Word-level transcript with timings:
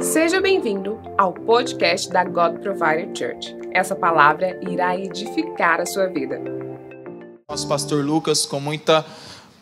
Seja 0.00 0.40
bem-vindo 0.40 0.98
ao 1.18 1.34
podcast 1.34 2.08
da 2.08 2.24
God 2.24 2.58
Provider 2.60 3.06
Church. 3.14 3.54
Essa 3.70 3.94
palavra 3.94 4.58
irá 4.62 4.96
edificar 4.96 5.78
a 5.78 5.84
sua 5.84 6.06
vida. 6.06 6.40
Nosso 7.46 7.68
pastor 7.68 8.02
Lucas, 8.02 8.46
com 8.46 8.58
muita, 8.58 9.04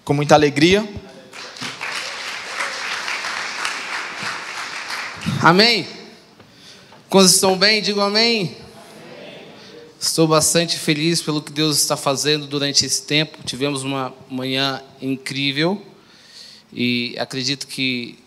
com 0.04 0.14
muita 0.14 0.36
alegria. 0.36 0.88
Amém? 5.42 5.88
Quando 7.08 7.26
estão 7.26 7.58
bem, 7.58 7.82
digam 7.82 8.04
amém. 8.04 8.56
Estou 9.98 10.28
bastante 10.28 10.78
feliz 10.78 11.20
pelo 11.20 11.42
que 11.42 11.50
Deus 11.50 11.78
está 11.78 11.96
fazendo 11.96 12.46
durante 12.46 12.86
esse 12.86 13.04
tempo. 13.04 13.38
Tivemos 13.44 13.82
uma 13.82 14.14
manhã 14.30 14.80
incrível 15.00 15.82
e 16.72 17.16
acredito 17.18 17.66
que 17.66 18.21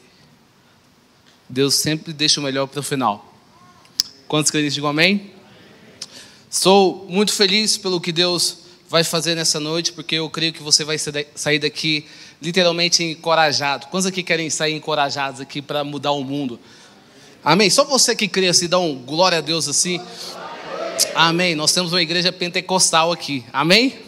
Deus 1.50 1.76
sempre 1.76 2.12
deixa 2.12 2.40
o 2.40 2.44
melhor 2.44 2.68
para 2.68 2.80
o 2.80 2.84
final. 2.84 3.34
Quantos 4.28 4.52
creem 4.52 4.70
digam 4.70 4.90
amém? 4.90 5.32
Estou 6.50 7.06
muito 7.10 7.34
feliz 7.34 7.78
pelo 7.78 8.00
que 8.00 8.12
Deus 8.12 8.58
vai 8.90 9.04
fazer 9.04 9.36
nessa 9.36 9.60
noite, 9.60 9.92
porque 9.94 10.16
eu 10.16 10.30
creio 10.30 10.54
que 10.54 10.64
você 10.64 10.84
vai 10.84 10.98
sair 10.98 11.60
daqui 11.60 12.06
literalmente 12.42 13.04
encorajado. 13.04 13.88
Quantos 13.88 14.06
aqui 14.06 14.24
querem 14.24 14.50
sair 14.50 14.74
encorajados 14.74 15.42
aqui 15.42 15.62
para 15.62 15.84
mudar 15.84 16.12
o 16.12 16.24
mundo? 16.24 16.60
Amém? 17.44 17.70
Só 17.70 17.84
você 17.84 18.16
que 18.16 18.28
crê 18.28 18.48
assim, 18.48 18.68
dá 18.68 18.80
um 18.80 18.96
glória 18.96 19.38
a 19.38 19.42
Deus 19.42 19.68
assim. 19.68 20.00
Amém. 21.14 21.56
Nós 21.56 21.72
temos 21.74 21.92
uma 21.92 22.02
igreja 22.02 22.32
pentecostal 22.32 23.12
aqui. 23.12 23.44
Amém? 23.52 24.05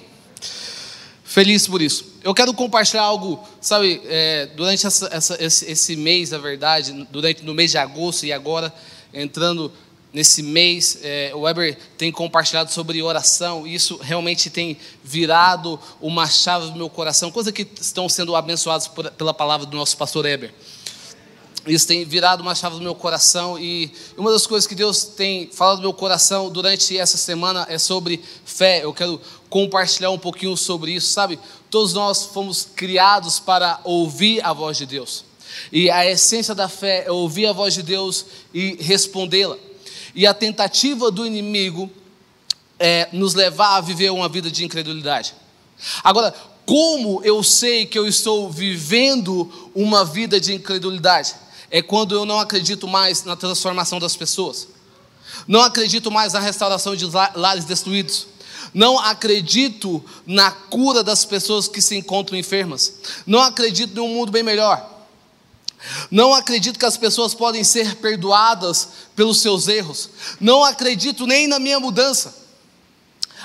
Feliz 1.37 1.67
por 1.67 1.83
isso. 1.83 2.03
Eu 2.23 2.33
quero 2.33 2.51
compartilhar 2.51 3.03
algo, 3.03 3.39
sabe, 3.61 4.01
é, 4.05 4.47
durante 4.55 4.87
essa, 4.87 5.07
essa, 5.11 5.37
esse, 5.39 5.71
esse, 5.71 5.95
mês, 5.95 6.31
na 6.31 6.39
verdade, 6.39 6.91
durante 7.11 7.43
no 7.43 7.53
mês 7.53 7.69
de 7.69 7.77
agosto 7.77 8.25
e 8.25 8.33
agora 8.33 8.73
entrando 9.13 9.71
nesse 10.11 10.41
mês, 10.41 10.97
é, 11.03 11.31
o 11.35 11.41
Weber 11.41 11.77
tem 11.95 12.11
compartilhado 12.11 12.71
sobre 12.71 13.03
oração. 13.03 13.67
E 13.67 13.75
isso 13.75 13.99
realmente 14.01 14.49
tem 14.49 14.79
virado 15.03 15.79
uma 16.01 16.25
chave 16.25 16.71
do 16.71 16.75
meu 16.75 16.89
coração, 16.89 17.29
coisa 17.29 17.51
que 17.51 17.67
estão 17.79 18.09
sendo 18.09 18.35
abençoados 18.35 18.87
por, 18.87 19.11
pela 19.11 19.31
palavra 19.31 19.67
do 19.67 19.77
nosso 19.77 19.95
pastor 19.95 20.25
Weber 20.25 20.51
isso 21.67 21.87
tem 21.87 22.05
virado 22.05 22.41
uma 22.41 22.55
chave 22.55 22.75
do 22.75 22.81
meu 22.81 22.95
coração 22.95 23.59
e 23.59 23.91
uma 24.17 24.31
das 24.31 24.47
coisas 24.47 24.65
que 24.65 24.75
Deus 24.75 25.03
tem 25.03 25.49
falado 25.51 25.77
no 25.77 25.83
meu 25.83 25.93
coração 25.93 26.49
durante 26.49 26.97
essa 26.97 27.17
semana 27.17 27.65
é 27.69 27.77
sobre 27.77 28.23
fé. 28.45 28.83
Eu 28.83 28.93
quero 28.93 29.19
compartilhar 29.49 30.09
um 30.11 30.19
pouquinho 30.19 30.55
sobre 30.55 30.93
isso, 30.93 31.09
sabe? 31.09 31.37
Todos 31.69 31.93
nós 31.93 32.25
fomos 32.25 32.67
criados 32.75 33.39
para 33.39 33.79
ouvir 33.83 34.43
a 34.45 34.53
voz 34.53 34.77
de 34.77 34.85
Deus. 34.85 35.25
E 35.71 35.89
a 35.89 36.09
essência 36.09 36.55
da 36.55 36.69
fé 36.69 37.03
é 37.05 37.11
ouvir 37.11 37.47
a 37.47 37.53
voz 37.53 37.73
de 37.73 37.83
Deus 37.83 38.25
e 38.53 38.77
respondê-la. 38.79 39.57
E 40.15 40.25
a 40.25 40.33
tentativa 40.33 41.11
do 41.11 41.25
inimigo 41.25 41.89
é 42.79 43.09
nos 43.11 43.33
levar 43.33 43.75
a 43.75 43.81
viver 43.81 44.11
uma 44.11 44.29
vida 44.29 44.49
de 44.49 44.63
incredulidade. 44.63 45.33
Agora, 46.03 46.33
como 46.65 47.21
eu 47.23 47.41
sei 47.43 47.85
que 47.85 47.97
eu 47.97 48.07
estou 48.07 48.49
vivendo 48.51 49.71
uma 49.73 50.03
vida 50.03 50.39
de 50.39 50.53
incredulidade? 50.53 51.33
É 51.69 51.81
quando 51.81 52.15
eu 52.15 52.25
não 52.25 52.39
acredito 52.39 52.87
mais 52.87 53.23
na 53.23 53.35
transformação 53.35 53.99
das 53.99 54.15
pessoas, 54.15 54.67
não 55.47 55.61
acredito 55.61 56.09
mais 56.09 56.33
na 56.33 56.39
restauração 56.39 56.95
de 56.95 57.05
lares 57.35 57.65
destruídos, 57.65 58.27
não 58.73 58.99
acredito 58.99 60.03
na 60.25 60.51
cura 60.51 61.03
das 61.03 61.25
pessoas 61.25 61.67
que 61.67 61.81
se 61.81 61.95
encontram 61.95 62.37
enfermas, 62.37 62.93
não 63.25 63.41
acredito 63.41 63.97
em 63.97 64.01
um 64.01 64.13
mundo 64.13 64.31
bem 64.31 64.43
melhor, 64.43 64.97
não 66.09 66.33
acredito 66.33 66.79
que 66.79 66.85
as 66.85 66.97
pessoas 66.97 67.33
podem 67.33 67.63
ser 67.63 67.95
perdoadas 67.97 68.89
pelos 69.15 69.41
seus 69.41 69.67
erros, 69.67 70.09
não 70.39 70.63
acredito 70.63 71.27
nem 71.27 71.47
na 71.47 71.59
minha 71.59 71.79
mudança. 71.79 72.47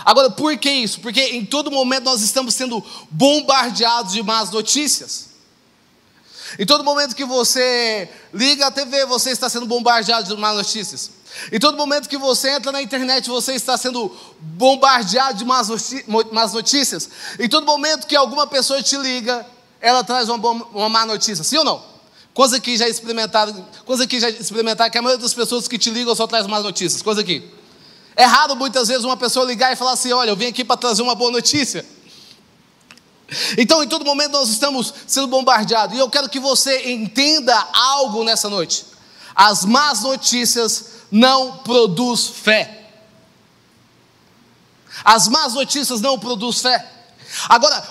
Agora, 0.05 0.31
por 0.31 0.57
que 0.57 0.71
isso? 0.71 1.01
Porque 1.01 1.21
em 1.21 1.45
todo 1.45 1.71
momento 1.71 2.05
nós 2.05 2.23
estamos 2.23 2.55
sendo 2.55 2.85
bombardeados 3.11 4.13
de 4.13 4.23
más 4.23 4.51
notícias. 4.51 5.32
Em 6.59 6.67
todo 6.67 6.85
momento 6.85 7.15
que 7.15 7.25
você 7.25 8.09
liga 8.33 8.67
a 8.67 8.71
TV, 8.71 9.07
você 9.07 9.31
está 9.31 9.49
sendo 9.49 9.67
bombardeado 9.67 10.35
de 10.35 10.41
más 10.41 10.57
notícias. 10.57 11.11
Em 11.51 11.59
todo 11.59 11.77
momento 11.77 12.09
que 12.09 12.19
você 12.19 12.51
entra 12.51 12.71
na 12.71 12.83
internet, 12.83 13.29
você 13.29 13.55
está 13.55 13.77
sendo 13.77 14.15
bombardeado 14.39 15.39
de 15.39 15.45
más 15.45 16.53
notícias. 16.53 17.09
Em 17.39 17.49
todo 17.49 17.65
momento 17.65 18.07
que 18.07 18.15
alguma 18.15 18.47
pessoa 18.47 18.83
te 18.83 18.97
liga, 18.97 19.47
ela 19.81 20.05
traz 20.05 20.29
uma, 20.29 20.51
uma 20.51 20.89
má 20.89 21.07
notícia. 21.07 21.43
Sim 21.43 21.59
ou 21.59 21.65
não? 21.65 21.83
Coisa 22.35 22.59
que 22.61 22.77
já 22.77 22.89
experimentaram, 22.89 23.67
coisa 23.85 24.07
que 24.07 24.19
já 24.19 24.31
experimentaram 24.31 24.91
que 24.91 24.97
a 24.97 25.03
maioria 25.03 25.23
das 25.23 25.35
pessoas 25.35 25.69
que 25.69 25.79
te 25.79 25.91
ligam 25.91 26.15
só 26.15 26.27
traz 26.27 26.47
más 26.47 26.63
notícias. 26.63 27.03
Coisa 27.03 27.21
aqui. 27.21 27.51
É 28.15 28.25
raro 28.25 28.55
muitas 28.57 28.89
vezes 28.89 29.05
uma 29.05 29.17
pessoa 29.17 29.45
ligar 29.45 29.73
e 29.73 29.77
falar 29.77 29.93
assim: 29.93 30.13
olha, 30.13 30.31
eu 30.31 30.37
vim 30.37 30.47
aqui 30.47 30.65
para 30.65 30.77
trazer 30.77 31.03
uma 31.03 31.15
boa 31.15 31.31
notícia. 31.31 31.85
Então, 33.57 33.83
em 33.83 33.89
todo 33.89 34.05
momento, 34.05 34.33
nós 34.33 34.49
estamos 34.49 34.93
sendo 35.07 35.27
bombardeados. 35.27 35.97
E 35.97 35.99
eu 35.99 36.11
quero 36.11 36.29
que 36.29 36.41
você 36.41 36.91
entenda 36.91 37.57
algo 37.73 38.25
nessa 38.25 38.49
noite. 38.49 38.85
As 39.35 39.65
más 39.65 40.03
notícias 40.03 40.87
não 41.11 41.59
produz 41.59 42.29
fé. 42.29 42.89
As 45.05 45.29
más 45.29 45.55
notícias 45.55 46.01
não 46.01 46.19
produz 46.19 46.61
fé. 46.61 46.87
Agora, 47.49 47.83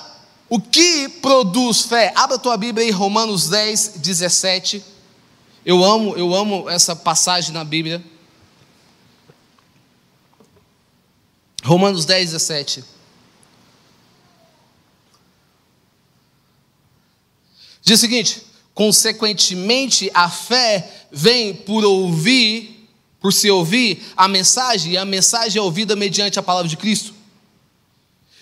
o 0.50 0.59
que 0.59 1.09
produz 1.09 1.81
fé? 1.84 2.12
Abra 2.16 2.35
a 2.35 2.40
tua 2.40 2.58
Bíblia 2.58 2.88
em 2.88 2.91
Romanos 2.91 3.50
10, 3.50 3.94
17. 3.97 4.84
Eu 5.66 5.84
amo, 5.84 6.16
eu 6.16 6.34
amo 6.35 6.69
essa 6.69 6.96
passagem 6.96 7.53
na 7.53 7.63
Bíblia. 7.63 8.03
Romanos 11.63 12.06
10, 12.06 12.31
17. 12.31 12.84
Diz 17.81 18.00
o 18.00 18.02
seguinte: 18.02 18.42
consequentemente, 18.74 20.09
a 20.14 20.30
fé 20.30 21.08
vem 21.12 21.53
por 21.53 21.84
ouvir, 21.84 22.88
por 23.19 23.34
se 23.34 23.50
ouvir 23.50 24.03
a 24.16 24.28
mensagem, 24.28 24.94
e 24.94 24.97
a 24.97 25.06
mensagem 25.06 25.59
é 25.59 25.62
ouvida 25.62 25.96
mediante 25.96 26.40
a 26.40 26.44
palavra 26.44 26.70
de 26.70 26.78
Cristo. 26.78 27.14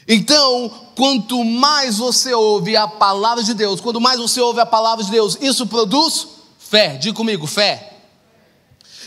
Então, 0.08 0.88
quanto 0.96 1.44
mais 1.44 1.98
você 1.98 2.34
ouve 2.34 2.76
a 2.76 2.88
palavra 2.88 3.44
de 3.44 3.54
Deus, 3.54 3.80
quanto 3.80 4.02
mais 4.02 4.20
você 4.20 4.42
ouve 4.42 4.60
a 4.60 4.66
palavra 4.66 5.04
de 5.04 5.12
Deus, 5.12 5.38
isso 5.40 5.68
produz 5.68 6.28
fé. 6.58 6.98
Diga 6.98 7.16
comigo, 7.16 7.46
fé. 7.46 7.94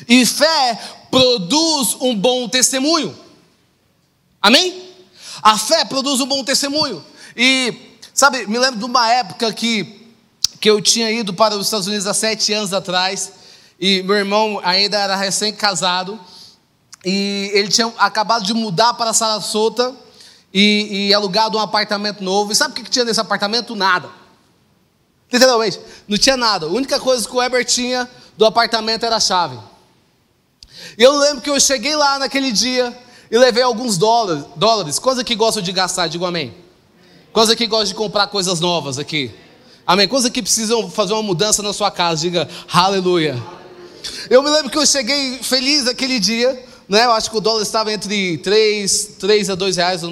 E 0.08 0.24
fé 0.24 0.78
produz 1.10 1.96
um 2.00 2.14
bom 2.14 2.48
testemunho. 2.48 3.16
Amém? 4.40 4.90
A 5.42 5.58
fé 5.58 5.84
produz 5.84 6.20
um 6.20 6.26
bom 6.26 6.44
testemunho. 6.44 7.04
E, 7.36 7.74
sabe, 8.14 8.46
me 8.46 8.58
lembro 8.58 8.78
de 8.78 8.84
uma 8.84 9.10
época 9.10 9.52
que 9.52 10.01
que 10.62 10.70
eu 10.70 10.80
tinha 10.80 11.10
ido 11.10 11.34
para 11.34 11.56
os 11.56 11.66
Estados 11.66 11.88
Unidos 11.88 12.06
há 12.06 12.14
sete 12.14 12.52
anos 12.52 12.72
atrás, 12.72 13.32
e 13.80 14.00
meu 14.04 14.14
irmão 14.14 14.60
ainda 14.62 14.96
era 14.96 15.16
recém-casado, 15.16 16.20
e 17.04 17.50
ele 17.52 17.66
tinha 17.66 17.92
acabado 17.98 18.44
de 18.44 18.54
mudar 18.54 18.94
para 18.94 19.12
Sarasota 19.12 19.92
e, 20.54 21.08
e 21.08 21.14
alugado 21.14 21.58
um 21.58 21.60
apartamento 21.60 22.22
novo. 22.22 22.52
E 22.52 22.54
sabe 22.54 22.80
o 22.80 22.84
que 22.84 22.88
tinha 22.88 23.04
nesse 23.04 23.18
apartamento? 23.18 23.74
Nada. 23.74 24.08
Literalmente, 25.32 25.80
não 26.06 26.16
tinha 26.16 26.36
nada. 26.36 26.66
A 26.66 26.68
única 26.68 27.00
coisa 27.00 27.26
que 27.26 27.34
o 27.34 27.38
Weber 27.38 27.64
tinha 27.64 28.08
do 28.38 28.46
apartamento 28.46 29.04
era 29.04 29.16
a 29.16 29.20
chave. 29.20 29.58
E 30.96 31.02
eu 31.02 31.18
lembro 31.18 31.42
que 31.42 31.50
eu 31.50 31.58
cheguei 31.58 31.96
lá 31.96 32.20
naquele 32.20 32.52
dia 32.52 32.96
e 33.28 33.36
levei 33.36 33.64
alguns 33.64 33.98
dólares. 33.98 34.44
dólares. 34.54 35.00
Coisa 35.00 35.24
que 35.24 35.34
gostam 35.34 35.60
de 35.60 35.72
gastar, 35.72 36.06
digo 36.06 36.24
amém. 36.24 36.54
Coisa 37.32 37.56
que 37.56 37.66
gostam 37.66 37.88
de 37.88 37.94
comprar 37.96 38.28
coisas 38.28 38.60
novas 38.60 38.96
aqui. 38.96 39.41
Amém. 39.86 40.06
Quantos 40.06 40.26
aqui 40.26 40.40
precisam 40.40 40.88
fazer 40.90 41.12
uma 41.12 41.22
mudança 41.22 41.62
na 41.62 41.72
sua 41.72 41.90
casa? 41.90 42.22
Diga 42.22 42.48
aleluia. 42.72 43.40
Eu 44.30 44.42
me 44.42 44.50
lembro 44.50 44.70
que 44.70 44.78
eu 44.78 44.86
cheguei 44.86 45.38
feliz 45.42 45.86
aquele 45.88 46.20
dia, 46.20 46.64
né? 46.88 47.04
Eu 47.04 47.12
acho 47.12 47.30
que 47.30 47.36
o 47.36 47.40
dólar 47.40 47.62
estava 47.62 47.92
entre 47.92 48.38
3, 48.38 49.16
3 49.18 49.50
a 49.50 49.54
2 49.54 49.76
reais, 49.76 50.02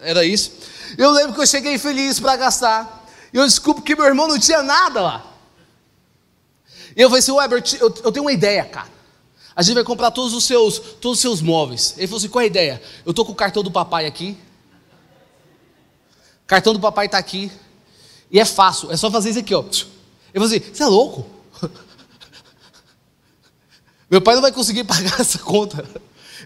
era 0.00 0.24
isso. 0.24 0.52
Eu 0.96 1.10
lembro 1.10 1.34
que 1.34 1.40
eu 1.40 1.46
cheguei 1.46 1.76
feliz 1.76 2.20
para 2.20 2.36
gastar. 2.36 3.04
E 3.32 3.36
eu 3.36 3.44
desculpo 3.44 3.82
que 3.82 3.96
meu 3.96 4.04
irmão 4.04 4.28
não 4.28 4.38
tinha 4.38 4.62
nada 4.62 5.00
lá. 5.00 5.32
E 6.96 7.02
eu 7.02 7.08
falei 7.08 7.18
assim, 7.18 7.32
Weber, 7.32 7.62
eu, 7.80 7.94
eu 8.04 8.12
tenho 8.12 8.24
uma 8.24 8.32
ideia, 8.32 8.64
cara. 8.64 8.88
A 9.56 9.62
gente 9.62 9.74
vai 9.74 9.84
comprar 9.84 10.10
todos 10.10 10.34
os 10.34 10.44
seus, 10.44 10.78
todos 10.78 11.18
os 11.18 11.20
seus 11.20 11.40
móveis. 11.40 11.94
Ele 11.96 12.06
falou 12.06 12.18
assim: 12.18 12.28
qual 12.28 12.42
é 12.42 12.44
a 12.44 12.46
ideia? 12.46 12.82
Eu 13.04 13.10
estou 13.10 13.24
com 13.24 13.32
o 13.32 13.34
cartão 13.34 13.62
do 13.62 13.70
papai 13.70 14.06
aqui. 14.06 14.36
O 16.44 16.46
cartão 16.46 16.72
do 16.72 16.80
papai 16.80 17.06
está 17.06 17.18
aqui. 17.18 17.50
E 18.30 18.40
é 18.40 18.44
fácil, 18.44 18.90
é 18.90 18.96
só 18.96 19.10
fazer 19.10 19.30
isso 19.30 19.38
aqui, 19.38 19.54
ó. 19.54 19.64
Eu 20.34 20.40
vou 20.40 20.46
assim, 20.46 20.60
você 20.60 20.82
é 20.82 20.86
louco? 20.86 21.26
Meu 24.10 24.20
pai 24.20 24.34
não 24.34 24.42
vai 24.42 24.52
conseguir 24.52 24.84
pagar 24.88 25.20
essa 25.20 25.38
conta. 25.38 25.84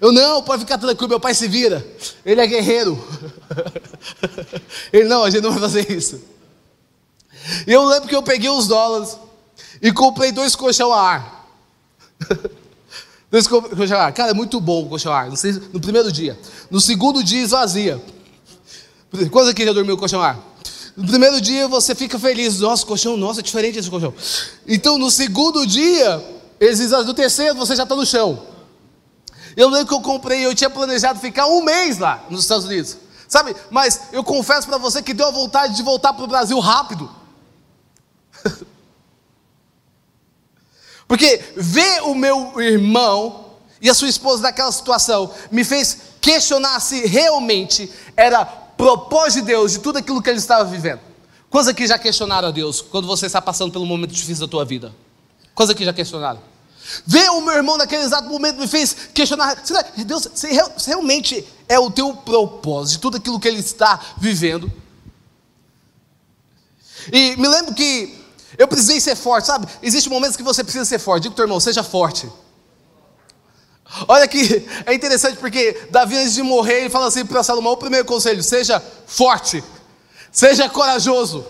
Eu 0.01 0.13
não, 0.13 0.43
pode 0.43 0.63
ficar 0.63 0.79
tranquilo, 0.79 1.11
meu 1.11 1.21
pai 1.21 1.35
se 1.35 1.47
vira. 1.47 1.87
Ele 2.25 2.41
é 2.41 2.47
guerreiro. 2.47 3.07
Ele 4.91 5.05
não, 5.05 5.25
a 5.25 5.31
gente 5.31 5.43
não 5.43 5.51
vai 5.51 5.61
fazer 5.61 5.93
isso. 5.93 6.23
E 7.67 7.73
eu 7.73 7.85
lembro 7.85 8.09
que 8.09 8.17
eu 8.17 8.23
peguei 8.23 8.49
os 8.49 8.67
dólares 8.67 9.19
e 9.83 9.93
comprei 9.93 10.33
dois 10.33 10.57
colchão 10.57 10.91
a 10.91 11.01
ar. 11.01 11.51
Deus 13.31 13.47
colchão 13.47 14.13
Cara, 14.13 14.31
é 14.31 14.35
muito 14.35 14.59
bom 14.59 14.85
o 14.85 14.89
colchão 14.89 15.13
ar. 15.13 15.29
No 15.73 15.81
primeiro 15.81 16.11
dia. 16.11 16.39
No 16.71 16.81
segundo 16.81 17.23
dia 17.23 17.43
esvazia. 17.43 18.03
Quantos 19.31 19.51
aqui 19.51 19.67
já 19.67 19.73
dormiu 19.73 19.97
com 19.97 20.01
colchão 20.01 20.23
ar? 20.23 20.39
No 20.97 21.07
primeiro 21.07 21.41
dia 21.41 21.69
você 21.69 21.95
fica 21.95 22.19
feliz. 22.19 22.61
Nossa, 22.61 22.85
colchão, 22.85 23.17
nossa, 23.17 23.41
é 23.41 23.43
diferente 23.43 23.79
esse 23.79 23.91
colchão. 23.91 24.13
Então 24.67 24.99
no 24.99 25.11
segundo 25.11 25.67
dia, 25.67 26.23
no 27.07 27.15
terceiro 27.15 27.55
você 27.55 27.75
já 27.77 27.85
está 27.85 27.95
no 27.95 28.05
chão. 28.05 28.47
Eu 29.57 29.69
lembro 29.69 29.89
que 29.89 29.95
eu 29.95 30.01
comprei, 30.01 30.45
eu 30.45 30.55
tinha 30.55 30.71
planejado 30.71 31.19
ficar 31.19 31.47
um 31.47 31.63
mês 31.63 31.99
lá 31.99 32.25
nos 32.31 32.43
Estados 32.43 32.67
Unidos. 32.67 32.97
Sabe? 33.29 33.55
Mas 33.71 34.01
eu 34.13 34.25
confesso 34.25 34.67
para 34.67 34.79
você 34.79 35.03
que 35.03 35.15
deu 35.15 35.29
a 35.29 35.31
vontade 35.31 35.77
de 35.77 35.83
voltar 35.83 36.13
para 36.13 36.25
o 36.25 36.29
Brasil 36.29 36.59
rápido. 36.59 37.11
Porque 41.07 41.41
ver 41.57 42.03
o 42.03 42.15
meu 42.15 42.61
irmão 42.61 43.51
e 43.81 43.89
a 43.89 43.95
sua 43.95 44.09
esposa 44.09 44.43
naquela 44.43 44.71
situação 44.71 45.33
me 45.51 45.65
fez 45.65 45.99
questionar 46.21 46.79
se 46.81 47.07
realmente 47.07 47.91
era 48.17 48.45
propósito 48.81 49.41
de 49.41 49.47
Deus 49.49 49.73
de 49.73 49.79
tudo 49.79 49.99
aquilo 49.99 50.23
que 50.23 50.31
ele 50.31 50.39
estava 50.39 50.65
vivendo. 50.65 51.01
Quantos 51.51 51.69
aqui 51.69 51.87
já 51.87 51.99
questionaram 51.99 52.49
a 52.49 52.51
Deus 52.51 52.81
quando 52.81 53.07
você 53.07 53.27
está 53.27 53.43
passando 53.43 53.71
pelo 53.71 53.85
momento 53.85 54.13
difícil 54.13 54.47
da 54.47 54.51
tua 54.51 54.65
vida? 54.65 54.95
Quantos 55.55 55.71
aqui 55.71 55.85
já 55.85 55.93
questionaram? 55.93 56.41
Ver 57.07 57.29
o 57.31 57.41
meu 57.43 57.55
irmão 57.55 57.77
naquele 57.77 58.03
exato 58.03 58.29
momento 58.29 58.59
me 58.59 58.67
fez 58.67 58.97
questionar: 59.13 59.61
será 59.65 59.85
que 59.85 60.03
Deus 60.03 60.29
se 60.35 60.49
realmente 60.87 61.47
é 61.69 61.79
o 61.79 61.91
teu 61.91 62.15
propósito 62.15 62.95
de 62.95 62.99
tudo 62.99 63.17
aquilo 63.19 63.39
que 63.39 63.49
ele 63.49 63.61
está 63.61 64.01
vivendo? 64.17 64.73
E 67.13 67.37
me 67.37 67.49
lembro 67.49 67.75
que 67.75 68.19
eu 68.57 68.67
precisei 68.67 69.01
ser 69.01 69.15
forte, 69.15 69.47
sabe? 69.47 69.67
Existem 69.83 70.13
momentos 70.13 70.37
que 70.37 70.43
você 70.43 70.63
precisa 70.65 70.85
ser 70.85 70.99
forte. 70.99 71.25
Diga 71.25 71.35
para 71.35 71.35
o 71.35 71.37
teu 71.37 71.45
irmão, 71.45 71.61
seja 71.61 71.83
forte. 71.83 72.31
Olha 74.07 74.27
que 74.29 74.67
é 74.87 74.95
interessante 74.95 75.37
porque 75.37 75.89
Davi, 75.91 76.17
antes 76.17 76.35
de 76.35 76.43
morrer, 76.43 76.81
ele 76.81 76.91
fala 76.91 77.09
assim 77.09 77.25
para 77.25 77.43
Salomão: 77.43 77.73
o 77.73 77.77
primeiro 77.77 78.05
conselho, 78.05 78.43
seja 78.43 78.83
forte, 79.07 79.63
seja 80.31 80.69
corajoso, 80.69 81.45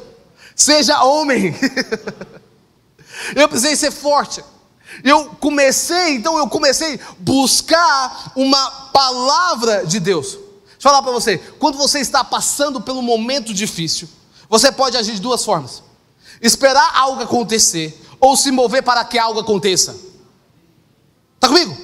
seja 0.57 1.03
homem. 1.05 1.55
eu 3.37 3.49
precisei 3.49 3.77
ser 3.77 3.91
forte. 3.91 4.43
Eu 5.05 5.27
comecei, 5.41 6.17
então 6.17 6.37
eu 6.37 6.49
comecei 6.49 6.95
a 6.95 6.99
buscar 7.19 8.33
uma 8.35 8.71
palavra 8.93 9.87
de 9.87 10.01
Deus. 10.01 10.33
Deixa 10.33 10.89
eu 10.89 10.91
falar 10.91 11.03
para 11.03 11.13
você, 11.13 11.39
quando 11.59 11.79
você 11.79 12.01
está 12.01 12.25
passando 12.25 12.81
pelo 12.81 13.01
momento 13.01 13.55
difícil, 13.55 14.09
você 14.49 14.73
pode 14.73 14.97
agir 14.97 15.13
de 15.13 15.21
duas 15.21 15.45
formas 15.45 15.83
esperar 16.41 16.93
algo 16.95 17.23
acontecer 17.23 18.01
ou 18.19 18.37
se 18.37 18.51
mover 18.51 18.83
para 18.83 19.05
que 19.05 19.19
algo 19.19 19.41
aconteça. 19.41 19.97
Está 21.35 21.49
comigo? 21.49 21.77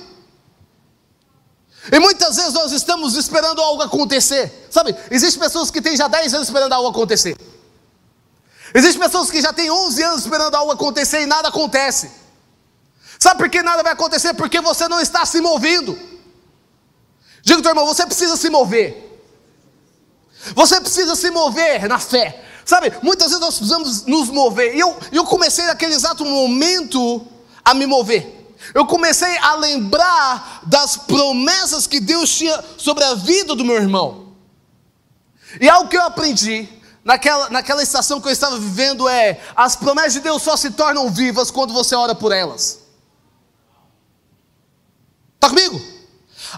E 1.91 1.99
muitas 1.99 2.37
vezes 2.37 2.53
nós 2.53 2.73
estamos 2.73 3.17
esperando 3.17 3.61
algo 3.61 3.83
acontecer. 3.83 4.67
Sabe, 4.71 4.95
existem 5.11 5.41
pessoas 5.41 5.71
que 5.71 5.81
têm 5.81 5.97
já 5.97 6.09
10 6.09 6.35
anos 6.35 6.49
esperando 6.49 6.73
algo 6.73 6.89
acontecer. 6.89 7.37
Existem 8.75 9.01
pessoas 9.01 9.31
que 9.31 9.41
já 9.41 9.53
têm 9.53 9.71
11 9.71 10.03
anos 10.03 10.21
esperando 10.21 10.55
algo 10.55 10.73
acontecer 10.73 11.23
e 11.23 11.27
nada 11.27 11.49
acontece. 11.49 12.11
Sabe 13.19 13.39
por 13.39 13.49
que 13.49 13.63
nada 13.63 13.83
vai 13.83 13.93
acontecer? 13.93 14.35
Porque 14.35 14.61
você 14.61 14.89
não 14.89 15.01
está 15.01 15.25
se 15.25 15.41
movendo. 15.41 15.99
Diga, 17.43 17.63
teu 17.63 17.71
irmão, 17.71 17.87
você 17.87 18.05
precisa 18.05 18.37
se 18.37 18.51
mover. 18.51 19.05
Você 20.55 20.81
precisa 20.81 21.15
se 21.15 21.31
mover 21.31 21.89
na 21.89 21.99
fé. 21.99 22.45
Sabe, 22.65 22.93
muitas 23.01 23.29
vezes 23.29 23.41
nós 23.41 23.57
precisamos 23.57 24.05
nos 24.07 24.29
mover. 24.29 24.75
E 24.75 24.81
eu, 24.81 24.97
eu 25.13 25.25
comecei 25.25 25.65
naquele 25.65 25.95
exato 25.95 26.25
momento 26.25 27.25
a 27.65 27.73
me 27.73 27.87
mover. 27.87 28.36
Eu 28.75 28.87
comecei 28.87 29.37
a 29.39 29.55
lembrar 29.55 30.61
das 30.65 30.97
promessas 30.97 31.87
que 31.87 32.01
Deus 32.01 32.31
tinha 32.31 32.63
sobre 32.77 33.05
a 33.05 33.15
vida 33.15 33.55
do 33.55 33.65
meu 33.65 33.77
irmão. 33.77 34.35
E 35.61 35.69
algo 35.69 35.89
que 35.89 35.97
eu 35.97 36.03
aprendi 36.03 36.69
naquela, 37.05 37.49
naquela 37.51 37.83
estação 37.83 38.21
que 38.21 38.29
eu 38.29 38.33
estava 38.33 38.59
vivendo 38.59 39.09
é: 39.09 39.41
as 39.55 39.77
promessas 39.77 40.15
de 40.15 40.21
Deus 40.21 40.43
só 40.43 40.57
se 40.57 40.71
tornam 40.71 41.11
vivas 41.11 41.51
quando 41.51 41.73
você 41.73 41.95
ora 41.95 42.15
por 42.15 42.33
elas. 42.33 42.81
Está 45.35 45.49
comigo? 45.49 45.81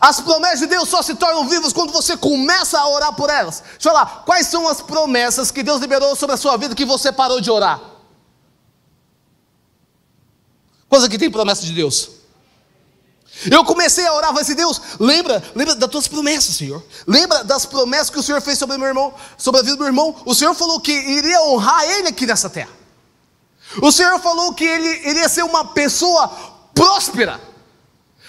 As 0.00 0.20
promessas 0.20 0.61
de 0.61 0.66
Deus 0.66 0.88
só 0.88 1.02
se 1.02 1.14
tornam 1.14 1.49
vivas 1.49 1.72
quando 1.72 1.93
você 1.93 2.16
começa 2.16 2.78
a 2.78 2.88
orar 2.88 3.12
por 3.14 3.31
elas. 3.31 3.62
Deixa 3.72 3.88
eu 3.88 3.93
falar, 3.93 4.22
quais 4.25 4.46
são 4.46 4.69
as 4.69 4.81
promessas 4.81 5.50
que 5.50 5.62
Deus 5.62 5.81
liberou 5.81 6.14
sobre 6.14 6.34
a 6.34 6.38
sua 6.38 6.56
vida 6.56 6.75
que 6.75 6.84
você 6.84 7.11
parou 7.11 7.40
de 7.40 7.50
orar? 7.50 7.81
Coisa 10.88 11.08
que 11.08 11.19
tem 11.19 11.31
promessa 11.31 11.64
de 11.64 11.73
Deus. 11.73 12.11
Eu 13.50 13.64
comecei 13.64 14.05
a 14.06 14.14
orar, 14.14 14.32
vai 14.32 14.43
assim, 14.43 14.55
Deus, 14.55 14.81
lembra, 14.99 15.43
lembra 15.55 15.75
das 15.76 15.90
tuas 15.90 16.08
promessas, 16.08 16.56
Senhor. 16.56 16.85
Lembra 17.06 17.44
das 17.44 17.64
promessas 17.67 18.11
que 18.11 18.19
o 18.19 18.23
Senhor 18.23 18.40
fez 18.40 18.58
sobre 18.58 18.76
meu 18.79 18.88
irmão, 18.88 19.14
sobre 19.37 19.61
a 19.61 19.62
vida 19.62 19.76
do 19.76 19.81
meu 19.81 19.88
irmão. 19.88 20.17
O 20.25 20.35
Senhor 20.35 20.55
falou 20.55 20.81
que 20.81 20.93
iria 20.93 21.43
honrar 21.43 21.85
ele 21.85 22.08
aqui 22.08 22.26
nessa 22.26 22.50
terra. 22.50 22.70
O 23.82 23.93
Senhor 23.93 24.19
falou 24.20 24.55
que 24.55 24.64
ele 24.64 25.08
iria 25.08 25.29
ser 25.29 25.44
uma 25.44 25.67
pessoa 25.67 26.29
próspera. 26.75 27.40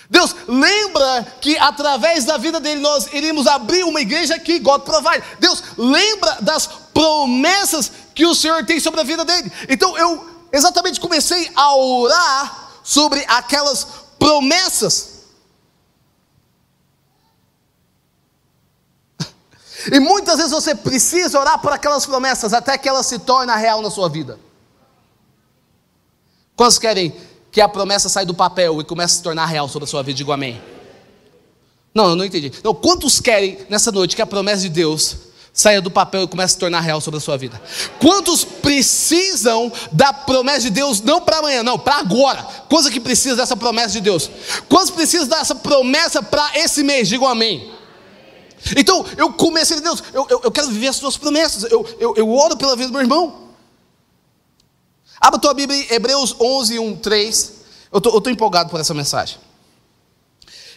Deus 0.09 0.35
lembra 0.47 1.23
que 1.39 1.57
através 1.57 2.25
da 2.25 2.37
vida 2.37 2.59
dele 2.59 2.81
nós 2.81 3.07
iríamos 3.13 3.47
abrir 3.47 3.83
uma 3.83 4.01
igreja 4.01 4.35
aqui, 4.35 4.59
God 4.59 4.81
provide. 4.81 5.23
Deus 5.39 5.63
lembra 5.77 6.37
das 6.41 6.67
promessas 6.67 7.91
que 8.13 8.25
o 8.25 8.35
Senhor 8.35 8.65
tem 8.65 8.79
sobre 8.79 8.99
a 9.01 9.03
vida 9.03 9.23
dele. 9.23 9.51
Então 9.69 9.97
eu 9.97 10.38
exatamente 10.51 10.99
comecei 10.99 11.51
a 11.55 11.75
orar 11.75 12.69
sobre 12.83 13.23
aquelas 13.27 13.85
promessas. 14.17 15.19
E 19.91 19.99
muitas 19.99 20.37
vezes 20.37 20.51
você 20.51 20.75
precisa 20.75 21.39
orar 21.39 21.59
por 21.59 21.71
aquelas 21.71 22.05
promessas 22.05 22.53
até 22.53 22.77
que 22.77 22.89
elas 22.89 23.05
se 23.05 23.19
tornem 23.19 23.55
real 23.57 23.81
na 23.81 23.89
sua 23.89 24.09
vida. 24.09 24.39
Quantos 26.55 26.77
querem 26.77 27.15
que 27.51 27.61
a 27.61 27.67
promessa 27.67 28.09
sai 28.09 28.25
do 28.25 28.33
papel 28.33 28.79
e 28.81 28.83
começa 28.83 29.13
a 29.13 29.17
se 29.17 29.23
tornar 29.23 29.45
real 29.45 29.67
sobre 29.67 29.85
a 29.85 29.87
sua 29.87 30.03
vida. 30.03 30.17
Digo 30.17 30.31
amém. 30.31 30.61
Não, 31.93 32.09
eu 32.09 32.15
não 32.15 32.23
entendi. 32.23 32.51
Não, 32.63 32.73
quantos 32.73 33.19
querem 33.19 33.57
nessa 33.69 33.91
noite 33.91 34.15
que 34.15 34.21
a 34.21 34.27
promessa 34.27 34.61
de 34.61 34.69
Deus 34.69 35.17
saia 35.53 35.81
do 35.81 35.91
papel 35.91 36.23
e 36.23 36.27
comece 36.27 36.53
a 36.53 36.55
se 36.55 36.59
tornar 36.59 36.79
real 36.81 37.01
sobre 37.01 37.17
a 37.17 37.21
sua 37.21 37.37
vida? 37.37 37.61
Quantos 37.99 38.43
precisam 38.43 39.71
da 39.91 40.13
promessa 40.13 40.61
de 40.61 40.69
Deus 40.69 41.01
não 41.01 41.21
para 41.21 41.37
amanhã, 41.37 41.63
não, 41.63 41.77
para 41.77 41.97
agora? 41.97 42.43
Quantos 42.69 42.89
que 42.89 42.99
precisam 42.99 43.37
dessa 43.37 43.57
promessa 43.57 43.93
de 43.93 44.01
Deus? 44.01 44.29
Quantos 44.67 44.89
precisam 44.89 45.27
dessa 45.27 45.55
promessa 45.55 46.21
para 46.23 46.57
esse 46.57 46.83
mês? 46.83 47.07
Digo 47.07 47.25
amém. 47.25 47.71
Então, 48.75 49.05
eu 49.17 49.31
comecei, 49.33 49.79
Deus, 49.79 50.03
eu, 50.13 50.25
eu, 50.29 50.41
eu 50.43 50.51
quero 50.51 50.67
viver 50.67 50.87
as 50.87 50.95
suas 50.95 51.17
promessas. 51.17 51.69
Eu, 51.71 51.85
eu, 51.99 52.13
eu 52.15 52.29
oro 52.31 52.57
pela 52.57 52.75
vida 52.75 52.87
do 52.87 52.93
meu 52.93 53.01
irmão. 53.01 53.49
Abra 55.19 55.39
tua 55.39 55.53
Bíblia 55.53 55.77
em 55.77 55.93
Hebreus 55.93 56.35
11, 56.39 56.79
1, 56.79 56.95
3. 56.97 57.53
Eu 57.91 57.97
estou 57.97 58.29
empolgado 58.29 58.69
por 58.69 58.79
essa 58.79 58.93
mensagem. 58.93 59.37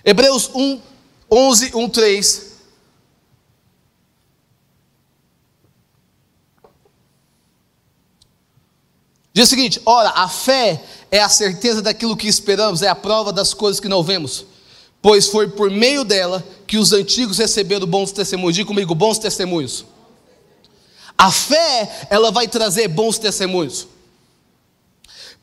Hebreus 0.05 0.51
1, 0.55 0.81
11, 1.31 1.73
1, 1.75 1.89
3. 1.89 2.52
Diz 9.33 9.47
o 9.47 9.51
seguinte: 9.51 9.81
ora, 9.87 10.11
a 10.11 10.29
fé 10.29 10.83
é 11.11 11.21
a 11.21 11.29
certeza 11.29 11.81
daquilo 11.81 12.17
que 12.17 12.29
esperamos, 12.29 12.83
é 12.83 12.89
a 12.89 12.95
prova 12.95 13.33
das 13.33 13.55
coisas 13.55 13.81
que 13.81 13.89
não 13.89 14.03
vemos, 14.03 14.45
pois 15.01 15.27
foi 15.27 15.49
por 15.49 15.71
meio 15.71 16.05
dela 16.05 16.45
que 16.67 16.77
os 16.77 16.93
antigos 16.93 17.39
receberam 17.39 17.87
bons 17.87 18.13
testemunhos. 18.13 18.55
Diga 18.55 18.69
comigo, 18.69 18.95
bons 18.95 19.19
testemunhos. 19.19 19.85
A 21.17 21.31
fé, 21.31 22.07
ela 22.11 22.31
vai 22.31 22.49
trazer 22.49 22.89
bons 22.89 23.19
testemunhos. 23.19 23.87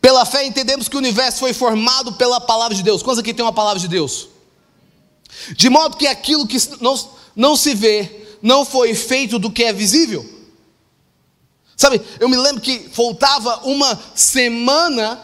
Pela 0.02 0.26
fé 0.26 0.46
entendemos 0.46 0.88
que 0.88 0.96
o 0.96 1.00
universo 1.00 1.40
foi 1.40 1.54
formado 1.54 2.14
pela 2.14 2.40
palavra 2.40 2.76
de 2.76 2.84
Deus. 2.84 3.04
Quantos 3.04 3.20
aqui 3.20 3.34
tem 3.34 3.44
uma 3.44 3.54
palavra 3.54 3.80
de 3.80 3.88
Deus? 3.88 4.30
De 5.56 5.70
modo 5.70 5.98
que 5.98 6.08
aquilo 6.08 6.48
que 6.48 6.58
não, 6.80 6.98
não 7.36 7.56
se 7.56 7.74
vê 7.76 8.28
não 8.42 8.64
foi 8.64 8.96
feito 8.96 9.38
do 9.38 9.52
que 9.52 9.64
é 9.64 9.74
visível. 9.74 10.39
Sabe, 11.80 12.02
eu 12.20 12.28
me 12.28 12.36
lembro 12.36 12.62
que 12.62 12.90
faltava 12.90 13.62
uma 13.64 13.98
semana 14.14 15.18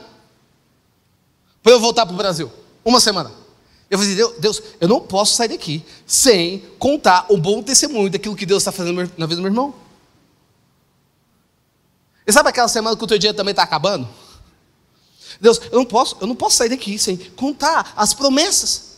para 1.61 1.73
eu 1.73 1.81
voltar 1.81 2.05
para 2.05 2.13
o 2.13 2.17
Brasil. 2.17 2.49
Uma 2.85 3.01
semana. 3.01 3.29
Eu 3.89 3.99
falei, 3.99 4.15
Deus, 4.15 4.33
Deus, 4.39 4.63
eu 4.79 4.87
não 4.87 5.01
posso 5.01 5.35
sair 5.35 5.49
daqui 5.49 5.83
sem 6.07 6.59
contar 6.79 7.25
o 7.27 7.35
bom 7.35 7.61
testemunho 7.61 8.09
daquilo 8.09 8.37
que 8.37 8.45
Deus 8.45 8.61
está 8.63 8.71
fazendo 8.71 9.11
na 9.17 9.25
vida 9.25 9.35
do 9.35 9.41
meu 9.41 9.51
irmão. 9.51 9.75
E 12.25 12.31
sabe 12.31 12.47
aquela 12.47 12.69
semana 12.69 12.95
que 12.95 13.03
o 13.03 13.07
teu 13.07 13.17
dia 13.17 13.33
também 13.33 13.51
está 13.51 13.63
acabando? 13.63 14.07
Deus, 15.41 15.59
eu 15.69 15.79
não 15.79 15.85
posso, 15.85 16.15
eu 16.21 16.25
não 16.25 16.37
posso 16.37 16.55
sair 16.55 16.69
daqui 16.69 16.97
sem 16.97 17.17
contar 17.17 17.91
as 17.97 18.13
promessas. 18.13 18.94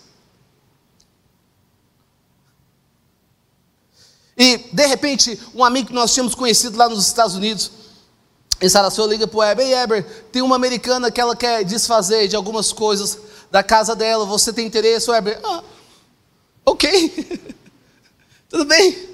E 4.37 4.57
de 4.71 4.85
repente, 4.85 5.39
um 5.55 5.63
amigo 5.63 5.87
que 5.87 5.93
nós 5.93 6.13
tínhamos 6.13 6.35
conhecido 6.35 6.77
lá 6.77 6.87
nos 6.87 7.05
Estados 7.07 7.35
Unidos, 7.35 7.71
em 8.61 8.69
Sarasota, 8.69 9.09
liga 9.09 9.27
para 9.27 9.37
o 9.37 9.43
Heber, 9.43 9.67
e 9.67 9.73
Heber, 9.73 10.03
tem 10.31 10.41
uma 10.41 10.55
americana 10.55 11.11
que 11.11 11.19
ela 11.19 11.35
quer 11.35 11.63
desfazer 11.63 12.27
de 12.27 12.35
algumas 12.35 12.71
coisas 12.71 13.17
da 13.51 13.63
casa 13.63 13.95
dela, 13.95 14.25
você 14.25 14.51
tem 14.51 14.65
interesse, 14.65 15.09
Weber? 15.09 15.39
Ah, 15.43 15.63
ok, 16.65 17.55
tudo 18.49 18.65
bem. 18.65 19.07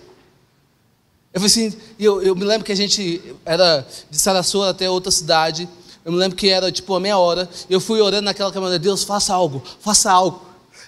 Eu 1.33 1.41
falei 1.41 1.47
assim, 1.47 1.77
eu, 1.99 2.21
eu 2.21 2.35
me 2.35 2.43
lembro 2.43 2.65
que 2.65 2.71
a 2.71 2.75
gente 2.75 3.35
era 3.43 3.85
de 4.09 4.19
Sarasua 4.19 4.69
até 4.69 4.89
outra 4.89 5.11
cidade, 5.11 5.67
eu 6.05 6.11
me 6.11 6.17
lembro 6.17 6.37
que 6.37 6.49
era 6.49 6.71
tipo 6.71 6.93
uma 6.93 6.99
meia 6.99 7.17
hora, 7.17 7.49
eu 7.69 7.79
fui 7.79 8.01
orando 8.01 8.23
naquela 8.25 8.51
câmera, 8.51 8.77
Deus, 8.77 9.03
faça 9.03 9.33
algo, 9.33 9.63
faça 9.79 10.11
algo, 10.11 10.41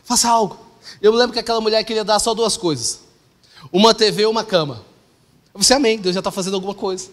faça 0.04 0.30
algo. 0.30 0.60
Eu 1.02 1.12
me 1.12 1.18
lembro 1.18 1.34
que 1.34 1.40
aquela 1.40 1.60
mulher 1.60 1.84
queria 1.84 2.04
dar 2.04 2.20
só 2.20 2.34
duas 2.34 2.58
coisas, 2.58 3.00
uma 3.72 3.94
TV 3.94 4.24
e 4.24 4.26
uma 4.26 4.44
cama. 4.44 4.84
Eu 5.54 5.60
disse, 5.60 5.74
amém, 5.74 5.98
Deus 5.98 6.14
já 6.14 6.20
está 6.20 6.32
fazendo 6.32 6.56
alguma 6.56 6.74
coisa. 6.74 7.10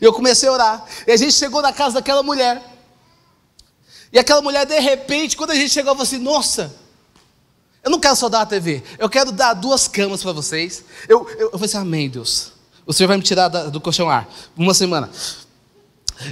E 0.00 0.04
eu 0.04 0.12
comecei 0.12 0.48
a 0.48 0.52
orar, 0.52 0.84
e 1.06 1.12
a 1.12 1.16
gente 1.16 1.32
chegou 1.32 1.62
na 1.62 1.72
casa 1.72 1.94
daquela 1.94 2.22
mulher, 2.22 2.62
e 4.12 4.18
aquela 4.18 4.40
mulher, 4.40 4.64
de 4.66 4.78
repente, 4.78 5.36
quando 5.36 5.50
a 5.50 5.54
gente 5.54 5.70
chegou, 5.70 5.92
falou 5.92 6.02
assim: 6.02 6.18
Nossa, 6.18 6.74
eu 7.82 7.90
não 7.90 8.00
quero 8.00 8.16
só 8.16 8.28
dar 8.28 8.42
a 8.42 8.46
TV, 8.46 8.82
eu 8.98 9.08
quero 9.08 9.30
dar 9.30 9.54
duas 9.54 9.86
camas 9.86 10.22
para 10.22 10.32
vocês. 10.32 10.82
Eu, 11.08 11.28
eu, 11.30 11.40
eu 11.40 11.50
falei 11.52 11.66
assim: 11.66 11.78
Amém, 11.78 12.08
Deus. 12.08 12.52
O 12.86 12.92
Senhor 12.92 13.08
vai 13.08 13.18
me 13.18 13.22
tirar 13.22 13.48
da, 13.48 13.66
do 13.66 13.80
colchão 13.80 14.08
ar 14.08 14.26
uma 14.56 14.72
semana. 14.72 15.10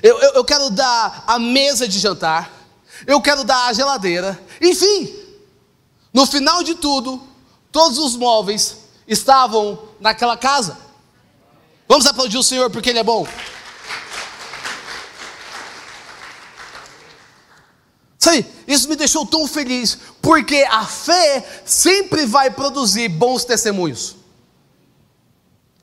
Eu, 0.02 0.18
eu, 0.18 0.30
eu 0.34 0.44
quero 0.44 0.70
dar 0.70 1.24
a 1.26 1.38
mesa 1.38 1.86
de 1.86 1.98
jantar. 1.98 2.50
Eu 3.06 3.20
quero 3.20 3.44
dar 3.44 3.66
a 3.66 3.72
geladeira. 3.74 4.40
Enfim, 4.60 5.14
no 6.14 6.24
final 6.24 6.62
de 6.62 6.74
tudo, 6.76 7.22
todos 7.70 7.98
os 7.98 8.16
móveis 8.16 8.85
estavam 9.06 9.88
naquela 10.00 10.36
casa. 10.36 10.78
Vamos 11.88 12.06
aplaudir 12.06 12.38
o 12.38 12.42
Senhor 12.42 12.70
porque 12.70 12.90
Ele 12.90 12.98
é 12.98 13.04
bom. 13.04 13.26
Sabe, 18.18 18.44
isso 18.66 18.88
me 18.88 18.96
deixou 18.96 19.24
tão 19.24 19.46
feliz, 19.46 19.98
porque 20.20 20.66
a 20.68 20.84
fé 20.84 21.62
sempre 21.64 22.26
vai 22.26 22.50
produzir 22.50 23.08
bons 23.08 23.44
testemunhos. 23.44 24.16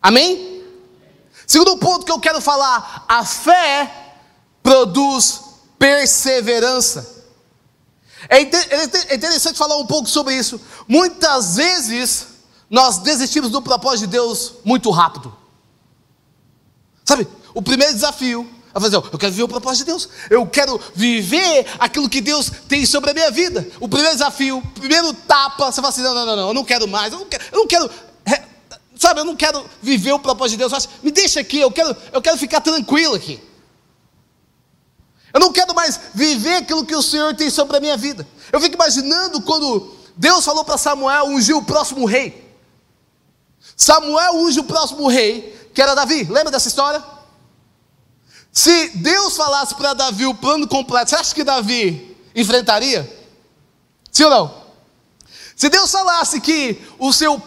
Amém? 0.02 0.62
Segundo 1.48 1.78
ponto 1.78 2.06
que 2.06 2.12
eu 2.12 2.20
quero 2.20 2.42
falar, 2.42 3.06
a 3.08 3.24
fé 3.24 3.90
produz 4.62 5.42
perseverança. 5.80 7.24
É, 8.28 8.42
é 8.42 9.16
interessante 9.16 9.58
falar 9.58 9.78
um 9.78 9.86
pouco 9.86 10.10
sobre 10.10 10.36
isso. 10.36 10.60
Muitas 10.88 11.56
vezes 11.56 12.33
nós 12.74 12.98
desistimos 12.98 13.52
do 13.52 13.62
propósito 13.62 14.08
de 14.08 14.14
Deus 14.14 14.56
muito 14.66 14.90
rápido. 14.90 15.32
Sabe, 17.06 17.28
o 17.54 17.62
primeiro 17.62 17.94
desafio 17.94 18.50
a 18.74 18.82
fazer, 18.82 18.96
eu 18.96 19.20
quero 19.20 19.32
viver 19.32 19.44
o 19.44 19.48
propósito 19.48 19.86
de 19.86 19.92
Deus. 19.92 20.10
Eu 20.28 20.48
quero 20.48 20.82
viver 20.96 21.68
aquilo 21.78 22.10
que 22.10 22.20
Deus 22.20 22.52
tem 22.68 22.84
sobre 22.84 23.12
a 23.12 23.14
minha 23.14 23.30
vida. 23.30 23.70
O 23.80 23.88
primeiro 23.88 24.16
desafio, 24.16 24.58
o 24.58 24.68
primeiro 24.80 25.14
tapa, 25.14 25.72
você 25.72 25.76
fala 25.76 25.90
assim: 25.90 26.02
não, 26.02 26.16
não, 26.16 26.26
não, 26.26 26.36
não 26.36 26.48
eu 26.48 26.54
não 26.56 26.66
quero 26.66 26.88
mais, 26.88 27.14
eu 27.14 27.20
não 27.20 27.28
quero, 27.28 27.44
eu 27.52 27.60
não 27.60 27.68
quero 27.68 27.92
sabe, 28.96 29.20
eu 29.20 29.26
não 29.26 29.36
quero 29.36 29.64
viver 29.80 30.14
o 30.14 30.18
propósito 30.18 30.58
de 30.58 30.68
Deus. 30.68 30.90
Me 31.04 31.12
deixa 31.12 31.42
aqui, 31.42 31.60
eu 31.60 31.70
quero, 31.70 31.96
eu 32.12 32.24
quero 32.24 32.40
ficar 32.40 32.60
tranquilo 32.60 33.14
aqui. 33.14 33.40
Eu 35.32 35.40
não 35.40 35.54
quero 35.54 35.76
mais 35.76 36.00
viver 36.12 36.56
aquilo 36.56 36.84
que 36.84 36.96
o 36.96 37.04
Senhor 37.04 37.36
tem 37.36 37.52
sobre 37.52 37.78
a 37.78 37.80
minha 37.80 37.98
vida. 37.98 38.28
Eu 38.52 38.60
fico 38.60 38.74
imaginando 38.74 39.44
quando 39.44 39.94
Deus 40.18 40.44
falou 40.44 40.64
para 40.66 40.76
Samuel 40.76 41.26
ungir 41.28 41.56
o 41.56 41.64
próximo 41.64 42.06
rei. 42.06 42.43
Samuel 43.76 44.36
unge 44.36 44.60
o 44.60 44.64
próximo 44.64 45.08
rei, 45.08 45.70
que 45.74 45.82
era 45.82 45.96
Davi. 45.96 46.24
Lembra 46.24 46.52
dessa 46.52 46.68
história? 46.68 47.04
Se 48.52 48.90
Deus 48.90 49.36
falasse 49.36 49.74
para 49.76 49.94
Davi 49.94 50.26
o 50.26 50.36
plano 50.36 50.68
completo, 50.68 51.10
você 51.10 51.16
acha 51.16 51.34
que 51.34 51.44
Davi 51.44 52.16
enfrentaria? 52.36 53.02
Sim 54.12 54.26
ou 54.26 54.30
não? 54.30 54.64
Se 55.56 55.70
Deus 55.70 55.92
falasse 55.92 56.40
que 56.40 56.80
o 57.00 57.12
seu, 57.12 57.42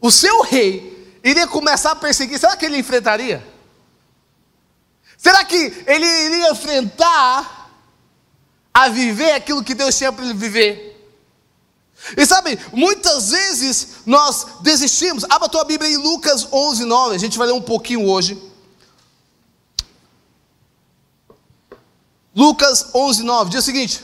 o 0.00 0.10
seu 0.10 0.42
rei 0.42 1.18
iria 1.24 1.46
começar 1.46 1.92
a 1.92 1.96
perseguir, 1.96 2.38
será 2.38 2.56
que 2.56 2.66
ele 2.66 2.78
enfrentaria? 2.78 3.46
Será 5.16 5.44
que 5.44 5.56
ele 5.86 6.06
iria 6.06 6.50
enfrentar 6.50 7.70
a 8.72 8.88
viver 8.88 9.32
aquilo 9.32 9.64
que 9.64 9.74
Deus 9.74 9.96
tinha 9.96 10.12
para 10.12 10.24
ele 10.24 10.34
viver? 10.34 10.87
E 12.16 12.24
sabe, 12.24 12.58
muitas 12.72 13.30
vezes 13.30 13.88
nós 14.06 14.46
desistimos. 14.60 15.24
Abra 15.28 15.48
tua 15.48 15.64
Bíblia 15.64 15.90
em 15.90 15.96
Lucas 15.96 16.46
11, 16.50 16.84
9. 16.84 17.14
A 17.14 17.18
gente 17.18 17.36
vai 17.36 17.46
ler 17.46 17.54
um 17.54 17.60
pouquinho 17.60 18.08
hoje. 18.08 18.40
Lucas 22.34 22.90
11, 22.94 23.22
9 23.24 23.50
diz 23.50 23.60
o 23.60 23.66
seguinte: 23.66 24.00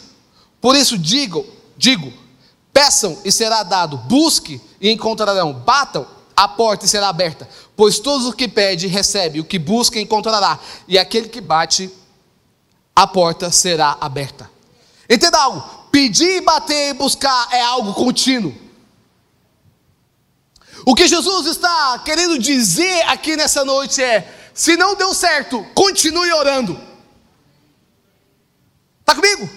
Por 0.60 0.74
isso 0.74 0.98
digo, 0.98 1.46
digo, 1.76 2.12
peçam 2.72 3.16
e 3.24 3.30
será 3.30 3.62
dado, 3.62 3.96
busque 3.96 4.60
e 4.80 4.90
encontrarão, 4.90 5.52
batam, 5.52 6.04
a 6.36 6.48
porta 6.48 6.86
será 6.88 7.08
aberta, 7.08 7.48
pois 7.76 8.00
todos 8.00 8.26
o 8.26 8.32
que 8.32 8.48
pede 8.48 8.88
recebe, 8.88 9.38
o 9.38 9.44
que 9.44 9.56
busca 9.56 10.00
encontrará, 10.00 10.58
e 10.88 10.98
aquele 10.98 11.28
que 11.28 11.40
bate, 11.40 11.88
a 12.94 13.06
porta 13.06 13.52
será 13.52 13.96
aberta. 14.00 14.50
Entenda 15.08 15.38
algo: 15.38 15.62
pedir, 15.94 16.40
bater 16.40 16.88
e 16.88 16.92
buscar 16.94 17.48
é 17.52 17.60
algo 17.60 17.94
contínuo. 17.94 18.52
O 20.84 20.92
que 20.92 21.06
Jesus 21.06 21.46
está 21.46 22.00
querendo 22.04 22.36
dizer 22.36 23.02
aqui 23.02 23.36
nessa 23.36 23.64
noite 23.64 24.02
é: 24.02 24.50
se 24.52 24.76
não 24.76 24.96
deu 24.96 25.14
certo, 25.14 25.64
continue 25.72 26.32
orando. 26.32 26.80
Está 28.98 29.14
comigo? 29.14 29.48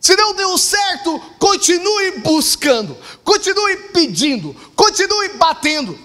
Se 0.00 0.16
não 0.16 0.34
deu 0.34 0.56
certo, 0.56 1.20
continue 1.38 2.20
buscando, 2.20 2.96
continue 3.22 3.76
pedindo, 3.92 4.54
continue 4.74 5.28
batendo. 5.34 5.98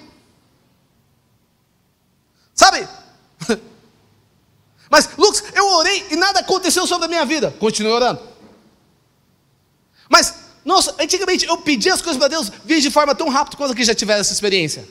Sabe? 2.54 2.86
Mas, 4.92 5.10
Lucas, 5.18 5.46
eu 5.54 5.66
orei 5.76 6.08
e 6.12 6.18
nada 6.18 6.42
aconteceu 6.42 6.86
sobre 6.86 7.06
a 7.06 7.08
minha 7.08 7.26
vida. 7.26 7.56
Continue 7.58 7.94
orando. 7.94 8.35
Nossa, 10.66 10.96
antigamente 11.00 11.46
eu 11.46 11.58
pedia 11.60 11.94
as 11.94 12.02
coisas 12.02 12.18
para 12.18 12.28
Deus, 12.28 12.52
via 12.66 12.82
de 12.82 12.90
forma 12.90 13.14
tão 13.14 13.30
rápida 13.30 13.56
quando 13.56 13.76
que 13.76 13.84
já 13.84 13.94
tiveram 13.94 14.22
essa 14.22 14.34
experiência. 14.34 14.86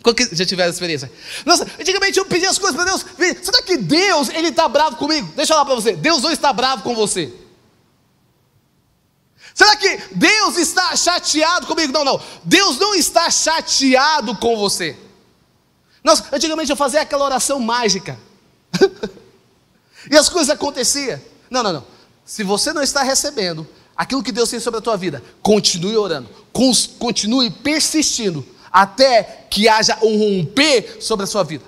Quando 0.00 0.14
que 0.14 0.34
já 0.34 0.46
tiveram 0.46 0.70
essa 0.70 0.76
experiência? 0.76 1.12
Nossa, 1.44 1.66
antigamente 1.78 2.16
eu 2.16 2.24
pedia 2.24 2.48
as 2.48 2.56
coisas 2.56 2.76
para 2.76 2.84
Deus. 2.84 3.04
Será 3.42 3.62
que 3.62 3.76
Deus, 3.76 4.28
Ele 4.28 4.48
está 4.48 4.68
bravo 4.68 4.94
comigo? 4.94 5.30
Deixa 5.34 5.52
eu 5.52 5.56
falar 5.56 5.66
para 5.66 5.74
você. 5.74 5.96
Deus 5.96 6.22
não 6.22 6.30
está 6.30 6.52
bravo 6.52 6.84
com 6.84 6.94
você. 6.94 7.34
Será 9.52 9.74
que 9.74 9.98
Deus 10.12 10.56
está 10.56 10.94
chateado 10.94 11.66
comigo? 11.66 11.92
Não, 11.92 12.04
não. 12.04 12.22
Deus 12.44 12.78
não 12.78 12.94
está 12.94 13.28
chateado 13.28 14.36
com 14.36 14.56
você. 14.56 14.96
Nossa, 16.02 16.28
antigamente 16.32 16.70
eu 16.70 16.76
fazia 16.76 17.00
aquela 17.00 17.24
oração 17.24 17.58
mágica. 17.58 18.18
e 20.08 20.16
as 20.16 20.28
coisas 20.28 20.48
aconteciam. 20.48 21.20
Não, 21.50 21.62
não, 21.64 21.72
não. 21.72 21.84
Se 22.24 22.44
você 22.44 22.72
não 22.72 22.82
está 22.82 23.02
recebendo 23.02 23.68
aquilo 24.00 24.22
que 24.22 24.32
Deus 24.32 24.48
tem 24.48 24.58
sobre 24.58 24.78
a 24.78 24.80
tua 24.80 24.96
vida, 24.96 25.22
continue 25.42 25.94
orando. 25.94 26.26
Continue 26.98 27.50
persistindo 27.50 28.46
até 28.72 29.46
que 29.50 29.68
haja 29.68 29.98
um 30.02 30.18
romper 30.18 30.96
sobre 31.02 31.24
a 31.24 31.26
sua 31.26 31.42
vida. 31.42 31.62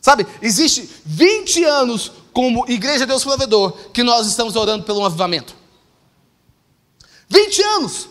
Sabe, 0.00 0.26
existe 0.42 0.90
20 1.04 1.64
anos 1.64 2.10
como 2.32 2.68
Igreja 2.68 3.06
Deus 3.06 3.22
Provedor 3.22 3.70
que 3.92 4.02
nós 4.02 4.26
estamos 4.26 4.56
orando 4.56 4.82
pelo 4.82 4.98
um 4.98 5.04
avivamento. 5.04 5.54
20 7.28 7.62
anos. 7.62 8.08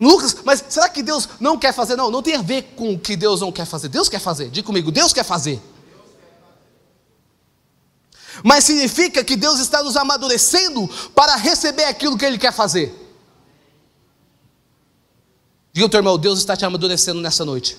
Lucas, 0.00 0.38
mas 0.42 0.64
será 0.70 0.88
que 0.88 1.02
Deus 1.02 1.28
não 1.38 1.58
quer 1.58 1.74
fazer? 1.74 1.96
Não, 1.96 2.10
não 2.10 2.22
tem 2.22 2.36
a 2.36 2.42
ver 2.42 2.62
com 2.76 2.94
o 2.94 2.98
que 2.98 3.14
Deus 3.14 3.42
não 3.42 3.52
quer 3.52 3.66
fazer. 3.66 3.88
Deus 3.88 4.08
quer 4.08 4.20
fazer. 4.20 4.48
Diga 4.48 4.66
comigo, 4.66 4.90
Deus 4.90 5.12
quer 5.12 5.24
fazer. 5.24 5.60
Mas 8.42 8.64
significa 8.64 9.22
que 9.22 9.36
Deus 9.36 9.60
está 9.60 9.82
nos 9.82 9.96
amadurecendo 9.96 10.88
para 11.14 11.36
receber 11.36 11.84
aquilo 11.84 12.18
que 12.18 12.24
Ele 12.24 12.38
quer 12.38 12.52
fazer. 12.52 12.98
Diga 15.72 15.86
ao 15.86 15.90
teu 15.90 15.98
irmão, 15.98 16.18
Deus 16.18 16.38
está 16.38 16.56
te 16.56 16.64
amadurecendo 16.64 17.20
nessa 17.20 17.44
noite. 17.44 17.78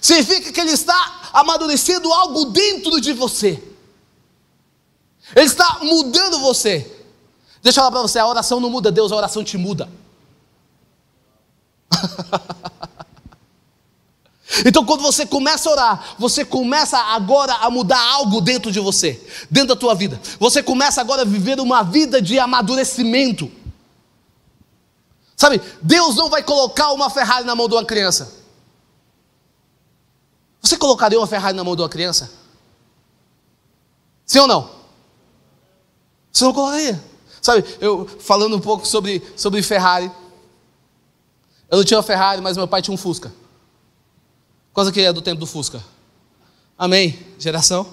Significa 0.00 0.52
que 0.52 0.60
Ele 0.60 0.72
está 0.72 1.30
amadurecendo 1.32 2.12
algo 2.12 2.46
dentro 2.46 3.00
de 3.00 3.12
você. 3.12 3.62
Ele 5.34 5.46
está 5.46 5.78
mudando 5.82 6.40
você. 6.40 6.90
Deixa 7.62 7.80
eu 7.80 7.82
falar 7.84 7.92
para 7.92 8.02
você: 8.02 8.18
a 8.18 8.26
oração 8.26 8.60
não 8.60 8.68
muda 8.68 8.92
Deus, 8.92 9.12
a 9.12 9.16
oração 9.16 9.42
te 9.42 9.56
muda. 9.56 9.88
então, 14.64 14.84
quando 14.84 15.02
você 15.02 15.26
começa 15.26 15.68
a 15.68 15.72
orar, 15.72 16.14
você 16.18 16.44
começa 16.44 16.98
agora 16.98 17.54
a 17.54 17.70
mudar 17.70 18.00
algo 18.00 18.40
dentro 18.40 18.70
de 18.70 18.78
você, 18.78 19.20
dentro 19.50 19.68
da 19.68 19.76
tua 19.76 19.94
vida. 19.94 20.20
Você 20.38 20.62
começa 20.62 21.00
agora 21.00 21.22
a 21.22 21.24
viver 21.24 21.58
uma 21.58 21.82
vida 21.82 22.20
de 22.20 22.38
amadurecimento. 22.38 23.50
Sabe, 25.36 25.60
Deus 25.82 26.14
não 26.14 26.28
vai 26.28 26.42
colocar 26.42 26.92
uma 26.92 27.10
Ferrari 27.10 27.44
na 27.44 27.56
mão 27.56 27.68
de 27.68 27.74
uma 27.74 27.84
criança. 27.84 28.32
Você 30.62 30.76
colocaria 30.76 31.18
uma 31.18 31.26
Ferrari 31.26 31.56
na 31.56 31.64
mão 31.64 31.74
de 31.74 31.82
uma 31.82 31.88
criança? 31.88 32.30
Sim 34.24 34.38
ou 34.40 34.46
não? 34.46 34.70
Você 36.32 36.44
não 36.44 36.52
colocaria. 36.52 37.02
Sabe, 37.42 37.64
eu 37.80 38.06
falando 38.20 38.56
um 38.56 38.60
pouco 38.60 38.86
sobre, 38.86 39.22
sobre 39.36 39.62
Ferrari. 39.62 40.10
Eu 41.70 41.78
não 41.78 41.84
tinha 41.84 41.98
uma 41.98 42.04
Ferrari, 42.04 42.40
mas 42.40 42.56
meu 42.56 42.68
pai 42.68 42.80
tinha 42.80 42.94
um 42.94 42.98
Fusca. 42.98 43.32
Quanto 44.74 44.92
que 44.92 45.00
é 45.00 45.12
do 45.12 45.22
tempo 45.22 45.38
do 45.38 45.46
Fusca? 45.46 45.82
Amém? 46.76 47.16
Geração? 47.38 47.86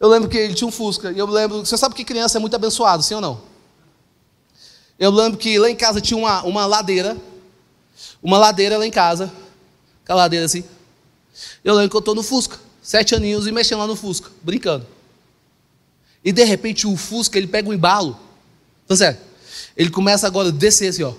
Eu 0.00 0.08
lembro 0.08 0.30
que 0.30 0.38
ele 0.38 0.54
tinha 0.54 0.66
um 0.66 0.72
Fusca. 0.72 1.12
E 1.12 1.18
eu 1.18 1.26
lembro. 1.26 1.58
Você 1.58 1.76
sabe 1.76 1.94
que 1.94 2.02
criança 2.02 2.38
é 2.38 2.40
muito 2.40 2.56
abençoado, 2.56 3.02
sim 3.02 3.14
ou 3.14 3.20
não? 3.20 3.42
Eu 4.98 5.10
lembro 5.10 5.38
que 5.38 5.58
lá 5.58 5.70
em 5.70 5.76
casa 5.76 6.00
tinha 6.00 6.16
uma, 6.16 6.42
uma 6.42 6.64
ladeira. 6.64 7.18
Uma 8.22 8.38
ladeira 8.38 8.78
lá 8.78 8.86
em 8.86 8.90
casa. 8.90 9.30
Aquela 10.02 10.22
ladeira 10.22 10.46
assim. 10.46 10.64
Eu 11.62 11.74
lembro 11.74 11.90
que 11.90 11.96
eu 11.96 12.00
estou 12.00 12.14
no 12.14 12.22
Fusca. 12.22 12.58
Sete 12.82 13.14
aninhos 13.14 13.46
e 13.46 13.52
mexendo 13.52 13.80
lá 13.80 13.86
no 13.86 13.94
Fusca. 13.94 14.30
Brincando. 14.42 14.86
E 16.24 16.32
de 16.32 16.44
repente 16.44 16.86
o 16.86 16.96
Fusca 16.96 17.36
ele 17.36 17.46
pega 17.46 17.68
um 17.68 17.74
embalo. 17.74 18.18
Então, 18.86 18.96
sério. 18.96 19.20
Ele 19.76 19.90
começa 19.90 20.26
agora 20.26 20.48
a 20.48 20.50
descer 20.52 20.88
assim, 20.88 21.02
ó. 21.02 21.12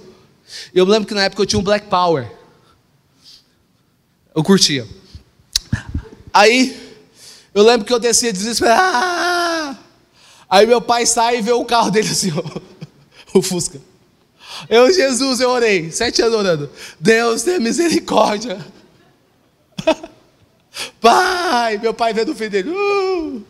Eu 0.73 0.85
lembro 0.85 1.07
que 1.07 1.13
na 1.13 1.23
época 1.23 1.43
eu 1.43 1.45
tinha 1.45 1.59
um 1.59 1.63
Black 1.63 1.85
Power. 1.85 2.40
Eu 4.33 4.43
curtia. 4.43 4.87
Aí, 6.33 6.97
eu 7.53 7.63
lembro 7.63 7.85
que 7.85 7.93
eu 7.93 7.99
descia 7.99 8.31
desesperado. 8.31 8.81
Ah! 8.81 9.77
Aí 10.49 10.65
meu 10.65 10.81
pai 10.81 11.05
sai 11.05 11.37
e 11.37 11.41
vê 11.41 11.51
o 11.51 11.63
carro 11.65 11.91
dele 11.91 12.09
assim, 12.09 12.31
ó, 12.33 12.61
o 13.37 13.41
Fusca. 13.41 13.81
Eu, 14.69 14.91
Jesus, 14.93 15.39
eu 15.39 15.49
orei, 15.49 15.91
sete 15.91 16.21
anos 16.21 16.37
orando. 16.37 16.69
Deus 16.99 17.43
tem 17.43 17.59
misericórdia. 17.59 18.59
Pai, 21.01 21.77
meu 21.77 21.93
pai 21.93 22.13
vendo 22.13 22.31
o 22.31 22.35
filho 22.35 22.49
dele. 22.49 22.69
Uh! 22.69 23.43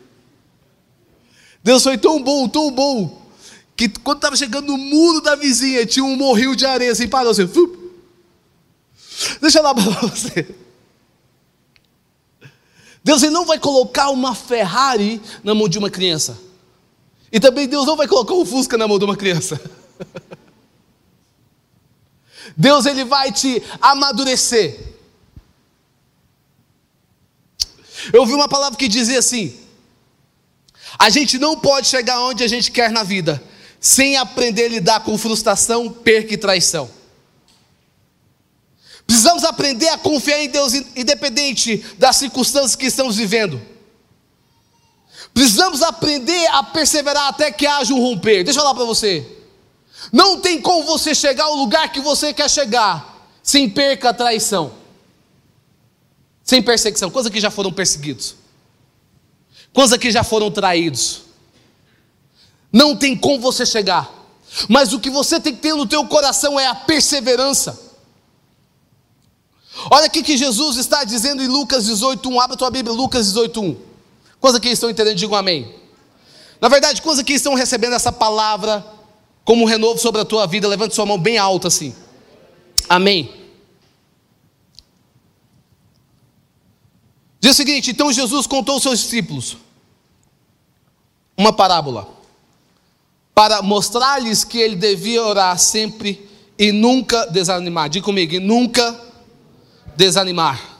Deus 1.63 1.83
foi 1.83 1.97
tão 1.97 2.21
bom, 2.21 2.47
tão 2.47 2.71
bom, 2.71 3.21
que 3.75 3.89
quando 3.89 4.17
estava 4.17 4.35
chegando 4.35 4.67
no 4.67 4.77
muro 4.77 5.21
da 5.21 5.35
vizinha, 5.35 5.85
tinha 5.85 6.03
um 6.03 6.15
morrinho 6.15 6.55
de 6.55 6.65
areia 6.65 6.91
assim, 6.91 7.07
parou 7.07 7.31
assim. 7.31 7.47
Deixa 9.39 9.59
eu 9.59 9.63
lá 9.63 9.73
para 9.73 9.83
você. 9.83 10.47
Deus 13.03 13.23
ele 13.23 13.31
não 13.31 13.45
vai 13.45 13.59
colocar 13.59 14.09
uma 14.09 14.35
Ferrari 14.35 15.21
na 15.43 15.55
mão 15.55 15.67
de 15.67 15.77
uma 15.77 15.89
criança. 15.89 16.37
E 17.31 17.39
também 17.39 17.67
Deus 17.67 17.85
não 17.85 17.95
vai 17.95 18.07
colocar 18.07 18.33
um 18.33 18.45
Fusca 18.45 18.77
na 18.77 18.87
mão 18.87 18.99
de 18.99 19.05
uma 19.05 19.15
criança. 19.15 19.59
Deus 22.55 22.85
ele 22.85 23.03
vai 23.03 23.31
te 23.31 23.63
amadurecer. 23.81 24.79
Eu 28.11 28.21
ouvi 28.21 28.33
uma 28.33 28.49
palavra 28.49 28.77
que 28.77 28.87
dizia 28.87 29.19
assim: 29.19 29.57
a 30.97 31.09
gente 31.09 31.37
não 31.37 31.57
pode 31.57 31.87
chegar 31.87 32.21
onde 32.21 32.43
a 32.43 32.47
gente 32.47 32.71
quer 32.71 32.91
na 32.91 33.03
vida 33.03 33.41
sem 33.79 34.15
aprender 34.15 34.65
a 34.65 34.69
lidar 34.69 34.99
com 35.03 35.17
frustração, 35.17 35.89
perca 35.91 36.35
e 36.35 36.37
traição. 36.37 36.89
Precisamos 39.11 39.43
aprender 39.43 39.89
a 39.89 39.97
confiar 39.97 40.39
em 40.39 40.47
Deus, 40.47 40.73
independente 40.73 41.85
das 41.97 42.15
circunstâncias 42.15 42.77
que 42.77 42.85
estamos 42.85 43.17
vivendo. 43.17 43.61
Precisamos 45.33 45.81
aprender 45.81 46.47
a 46.47 46.63
perseverar 46.63 47.27
até 47.27 47.51
que 47.51 47.67
haja 47.67 47.93
um 47.93 47.99
romper. 47.99 48.45
Deixa 48.45 48.57
eu 48.57 48.63
falar 48.63 48.73
para 48.73 48.85
você. 48.85 49.27
Não 50.13 50.39
tem 50.39 50.61
como 50.61 50.85
você 50.85 51.13
chegar 51.13 51.43
ao 51.43 51.55
lugar 51.55 51.91
que 51.91 51.99
você 51.99 52.33
quer 52.33 52.49
chegar 52.49 53.27
sem 53.43 53.69
perca 53.69 54.11
a 54.11 54.13
traição, 54.13 54.71
sem 56.41 56.61
perseguição. 56.61 57.11
Quantos 57.11 57.27
aqui 57.27 57.41
já 57.41 57.51
foram 57.51 57.73
perseguidos? 57.73 58.35
Quantos 59.73 59.91
aqui 59.91 60.09
já 60.09 60.23
foram 60.23 60.49
traídos? 60.49 61.23
Não 62.71 62.95
tem 62.95 63.17
como 63.17 63.41
você 63.41 63.65
chegar. 63.65 64.09
Mas 64.69 64.93
o 64.93 65.01
que 65.01 65.09
você 65.09 65.37
tem 65.37 65.53
que 65.53 65.61
ter 65.61 65.73
no 65.73 65.85
teu 65.85 66.05
coração 66.05 66.57
é 66.57 66.65
a 66.65 66.75
perseverança. 66.75 67.90
Olha 69.89 70.05
aqui 70.05 70.21
que 70.21 70.37
Jesus 70.37 70.77
está 70.77 71.03
dizendo 71.03 71.41
em 71.41 71.47
Lucas 71.47 71.85
18:1. 71.85 72.39
Abra 72.39 72.55
a 72.55 72.57
tua 72.57 72.69
Bíblia, 72.69 72.93
Lucas 72.93 73.27
18:1. 73.27 73.77
Quantos 74.39 74.57
aqui 74.57 74.69
estão 74.69 74.89
entendendo? 74.89 75.15
Digam 75.15 75.35
amém. 75.35 75.73
Na 76.59 76.67
verdade, 76.67 77.01
quantos 77.01 77.19
aqui 77.19 77.33
estão 77.33 77.53
recebendo 77.55 77.93
essa 77.93 78.11
palavra 78.11 78.85
como 79.43 79.63
um 79.63 79.67
renovo 79.67 79.99
sobre 79.99 80.21
a 80.21 80.25
tua 80.25 80.45
vida? 80.45 80.67
Levante 80.67 80.93
sua 80.93 81.05
mão 81.05 81.17
bem 81.17 81.37
alta 81.37 81.67
assim. 81.67 81.95
Amém. 82.87 83.33
Diz 87.39 87.51
o 87.51 87.55
seguinte: 87.55 87.91
então 87.91 88.11
Jesus 88.13 88.45
contou 88.45 88.75
aos 88.75 88.83
seus 88.83 88.99
discípulos 88.99 89.57
uma 91.35 91.51
parábola 91.51 92.07
para 93.33 93.61
mostrar-lhes 93.63 94.43
que 94.43 94.59
ele 94.59 94.75
devia 94.75 95.23
orar 95.23 95.57
sempre 95.57 96.29
e 96.57 96.71
nunca 96.71 97.25
desanimar. 97.27 97.89
Diga 97.89 98.05
comigo, 98.05 98.35
e 98.35 98.39
nunca 98.39 99.10
desanimar. 99.95 100.79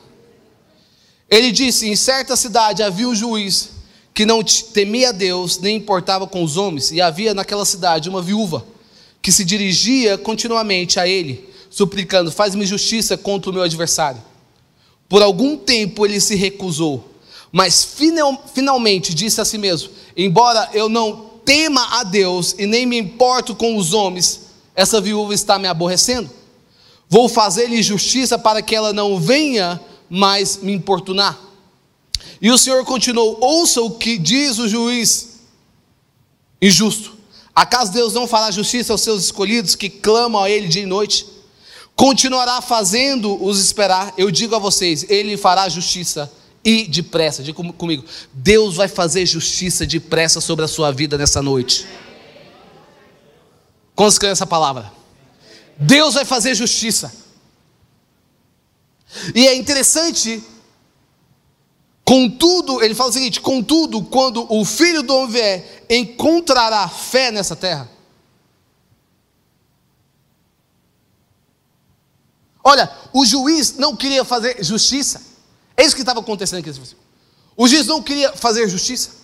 Ele 1.28 1.50
disse: 1.50 1.88
Em 1.88 1.96
certa 1.96 2.36
cidade 2.36 2.82
havia 2.82 3.08
um 3.08 3.14
juiz 3.14 3.70
que 4.14 4.26
não 4.26 4.42
temia 4.42 5.12
Deus, 5.12 5.58
nem 5.58 5.76
importava 5.76 6.26
com 6.26 6.42
os 6.42 6.56
homens, 6.56 6.90
e 6.92 7.00
havia 7.00 7.32
naquela 7.32 7.64
cidade 7.64 8.08
uma 8.08 8.20
viúva 8.20 8.64
que 9.22 9.32
se 9.32 9.44
dirigia 9.44 10.18
continuamente 10.18 11.00
a 11.00 11.08
ele, 11.08 11.48
suplicando: 11.70 12.30
Faz-me 12.30 12.66
justiça 12.66 13.16
contra 13.16 13.50
o 13.50 13.54
meu 13.54 13.62
adversário. 13.62 14.22
Por 15.08 15.22
algum 15.22 15.56
tempo 15.56 16.04
ele 16.04 16.20
se 16.20 16.34
recusou, 16.34 17.12
mas 17.50 17.84
final, 17.84 18.44
finalmente 18.52 19.14
disse 19.14 19.40
a 19.40 19.44
si 19.44 19.58
mesmo: 19.58 19.90
Embora 20.16 20.68
eu 20.74 20.88
não 20.88 21.30
tema 21.44 22.00
a 22.00 22.04
Deus 22.04 22.54
e 22.58 22.66
nem 22.66 22.86
me 22.86 22.98
importo 22.98 23.54
com 23.54 23.76
os 23.76 23.92
homens, 23.92 24.42
essa 24.74 25.00
viúva 25.00 25.34
está 25.34 25.58
me 25.58 25.68
aborrecendo. 25.68 26.30
Vou 27.12 27.28
fazer-lhe 27.28 27.82
justiça 27.82 28.38
para 28.38 28.62
que 28.62 28.74
ela 28.74 28.90
não 28.90 29.20
venha 29.20 29.78
mais 30.08 30.56
me 30.62 30.72
importunar. 30.72 31.38
E 32.40 32.50
o 32.50 32.56
Senhor 32.56 32.82
continuou: 32.86 33.36
Ouça 33.38 33.82
o 33.82 33.90
que 33.90 34.16
diz 34.16 34.58
o 34.58 34.66
juiz 34.66 35.40
injusto. 36.62 37.14
Acaso 37.54 37.92
Deus 37.92 38.14
não 38.14 38.26
fará 38.26 38.50
justiça 38.50 38.94
aos 38.94 39.02
seus 39.02 39.24
escolhidos 39.24 39.74
que 39.74 39.90
clamam 39.90 40.42
a 40.42 40.48
Ele 40.48 40.68
dia 40.68 40.84
e 40.84 40.86
noite? 40.86 41.26
Continuará 41.94 42.62
fazendo-os 42.62 43.58
esperar. 43.62 44.14
Eu 44.16 44.30
digo 44.30 44.56
a 44.56 44.58
vocês: 44.58 45.04
Ele 45.10 45.36
fará 45.36 45.68
justiça 45.68 46.32
e 46.64 46.84
depressa. 46.88 47.42
Diga 47.42 47.62
comigo: 47.74 48.06
Deus 48.32 48.76
vai 48.76 48.88
fazer 48.88 49.26
justiça 49.26 49.84
depressa 49.84 50.40
sobre 50.40 50.64
a 50.64 50.68
sua 50.68 50.90
vida 50.90 51.18
nessa 51.18 51.42
noite. 51.42 51.86
Quantos 53.94 54.18
essa 54.22 54.46
palavra? 54.46 55.01
Deus 55.76 56.14
vai 56.14 56.24
fazer 56.24 56.54
justiça. 56.54 57.12
E 59.34 59.46
é 59.46 59.54
interessante, 59.54 60.42
contudo, 62.04 62.82
ele 62.82 62.94
fala 62.94 63.10
o 63.10 63.12
seguinte: 63.12 63.40
contudo, 63.40 64.02
quando 64.04 64.46
o 64.52 64.64
filho 64.64 65.02
do 65.02 65.14
homem 65.14 65.32
vier, 65.32 65.84
encontrará 65.90 66.88
fé 66.88 67.30
nessa 67.30 67.54
terra. 67.54 67.90
Olha, 72.64 72.90
o 73.12 73.26
juiz 73.26 73.76
não 73.76 73.96
queria 73.96 74.24
fazer 74.24 74.62
justiça. 74.62 75.20
É 75.76 75.84
isso 75.84 75.96
que 75.96 76.02
estava 76.02 76.20
acontecendo 76.20 76.60
aqui 76.60 76.70
O 77.56 77.66
juiz 77.66 77.86
não 77.86 78.00
queria 78.00 78.32
fazer 78.36 78.68
justiça. 78.68 79.22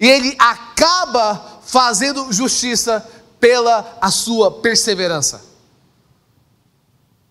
E 0.00 0.06
ele 0.06 0.34
acaba 0.38 1.60
fazendo 1.62 2.32
justiça 2.32 3.06
pela 3.40 3.98
a 4.00 4.10
sua 4.10 4.50
perseverança. 4.50 5.44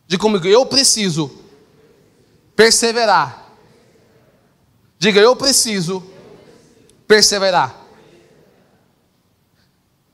Diga 0.07 0.21
comigo, 0.21 0.47
eu 0.47 0.65
preciso 0.65 1.31
perseverar. 2.55 3.51
Diga, 4.97 5.19
eu 5.19 5.35
preciso 5.35 6.03
perseverar. 7.07 7.75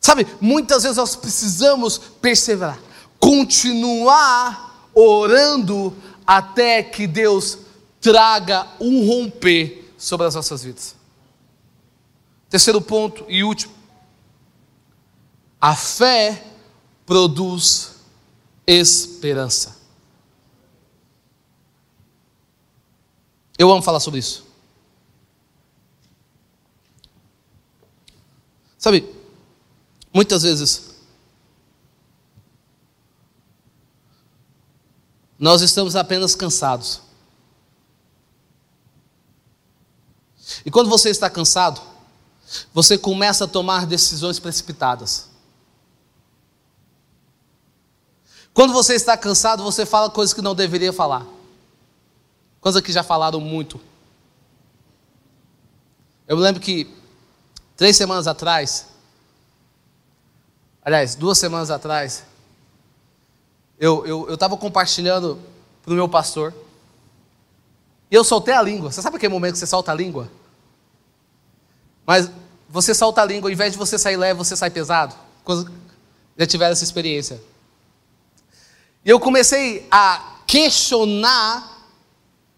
Sabe, 0.02 0.28
muitas 0.42 0.84
vezes 0.84 0.98
nós 0.98 1.16
precisamos 1.16 1.98
perseverar, 1.98 2.80
continuar 3.20 4.90
orando 4.94 5.96
até 6.28 6.84
que 6.84 7.08
Deus 7.08 7.60
traga 8.02 8.68
um 8.80 9.08
romper 9.08 9.94
sobre 9.98 10.28
as 10.28 10.36
nossas 10.36 10.64
vidas. 10.64 10.96
Terceiro 12.50 12.82
ponto 12.82 13.26
e 13.30 13.44
último. 13.44 13.74
A 15.64 15.78
fé 15.78 16.46
produz 17.06 17.96
esperança. 18.68 19.78
Eu 23.58 23.72
amo 23.72 23.82
falar 23.82 24.02
sobre 24.02 24.20
isso. 24.20 24.46
Sabe, 28.78 29.10
muitas 30.14 30.44
vezes 30.44 30.96
nós 35.40 35.62
estamos 35.62 35.96
apenas 35.96 36.36
cansados. 36.36 37.02
E 40.66 40.70
quando 40.70 40.90
você 40.90 41.10
está 41.10 41.30
cansado, 41.30 41.82
você 42.74 42.98
começa 42.98 43.46
a 43.46 43.48
tomar 43.48 43.86
decisões 43.86 44.40
precipitadas. 44.40 45.32
Quando 48.54 48.72
você 48.72 48.94
está 48.94 49.18
cansado, 49.18 49.64
você 49.64 49.86
fala 49.86 50.10
coisas 50.10 50.34
que 50.34 50.42
não 50.42 50.54
deveria 50.54 50.94
falar. 50.94 51.26
Coisas 52.62 52.82
que 52.82 52.92
já 52.92 53.02
falaram 53.04 53.40
muito. 53.40 53.80
Eu 56.28 56.38
lembro 56.38 56.62
que 56.62 56.94
três 57.76 57.98
semanas 57.98 58.28
atrás, 58.28 58.88
aliás, 60.84 61.16
duas 61.16 61.38
semanas 61.38 61.72
atrás, 61.72 62.24
eu 63.80 64.30
estava 64.34 64.54
eu, 64.54 64.58
eu 64.58 64.58
compartilhando 64.58 65.40
para 65.84 65.92
o 65.92 65.96
meu 65.96 66.08
pastor, 66.08 66.54
e 68.10 68.16
eu 68.16 68.24
soltei 68.24 68.54
a 68.54 68.62
língua. 68.62 68.92
Você 68.92 69.02
sabe 69.02 69.18
aquele 69.18 69.34
momento 69.34 69.54
que 69.54 69.60
você 69.60 69.66
solta 69.66 69.92
a 69.92 69.96
língua? 69.96 70.30
Mas 72.06 72.30
você 72.70 72.94
solta 72.94 73.22
a 73.22 73.26
língua, 73.26 73.50
ao 73.50 73.52
invés 73.52 73.74
de 73.74 73.80
você 73.80 73.98
sair 73.98 74.16
leve, 74.16 74.38
você 74.38 74.56
sai 74.56 74.70
pesado. 74.70 75.16
Já 76.38 76.46
tiveram 76.46 76.74
essa 76.74 76.84
experiência. 76.84 77.42
E 79.06 79.10
eu 79.10 79.20
comecei 79.20 79.86
a 79.92 80.40
questionar 80.48 81.88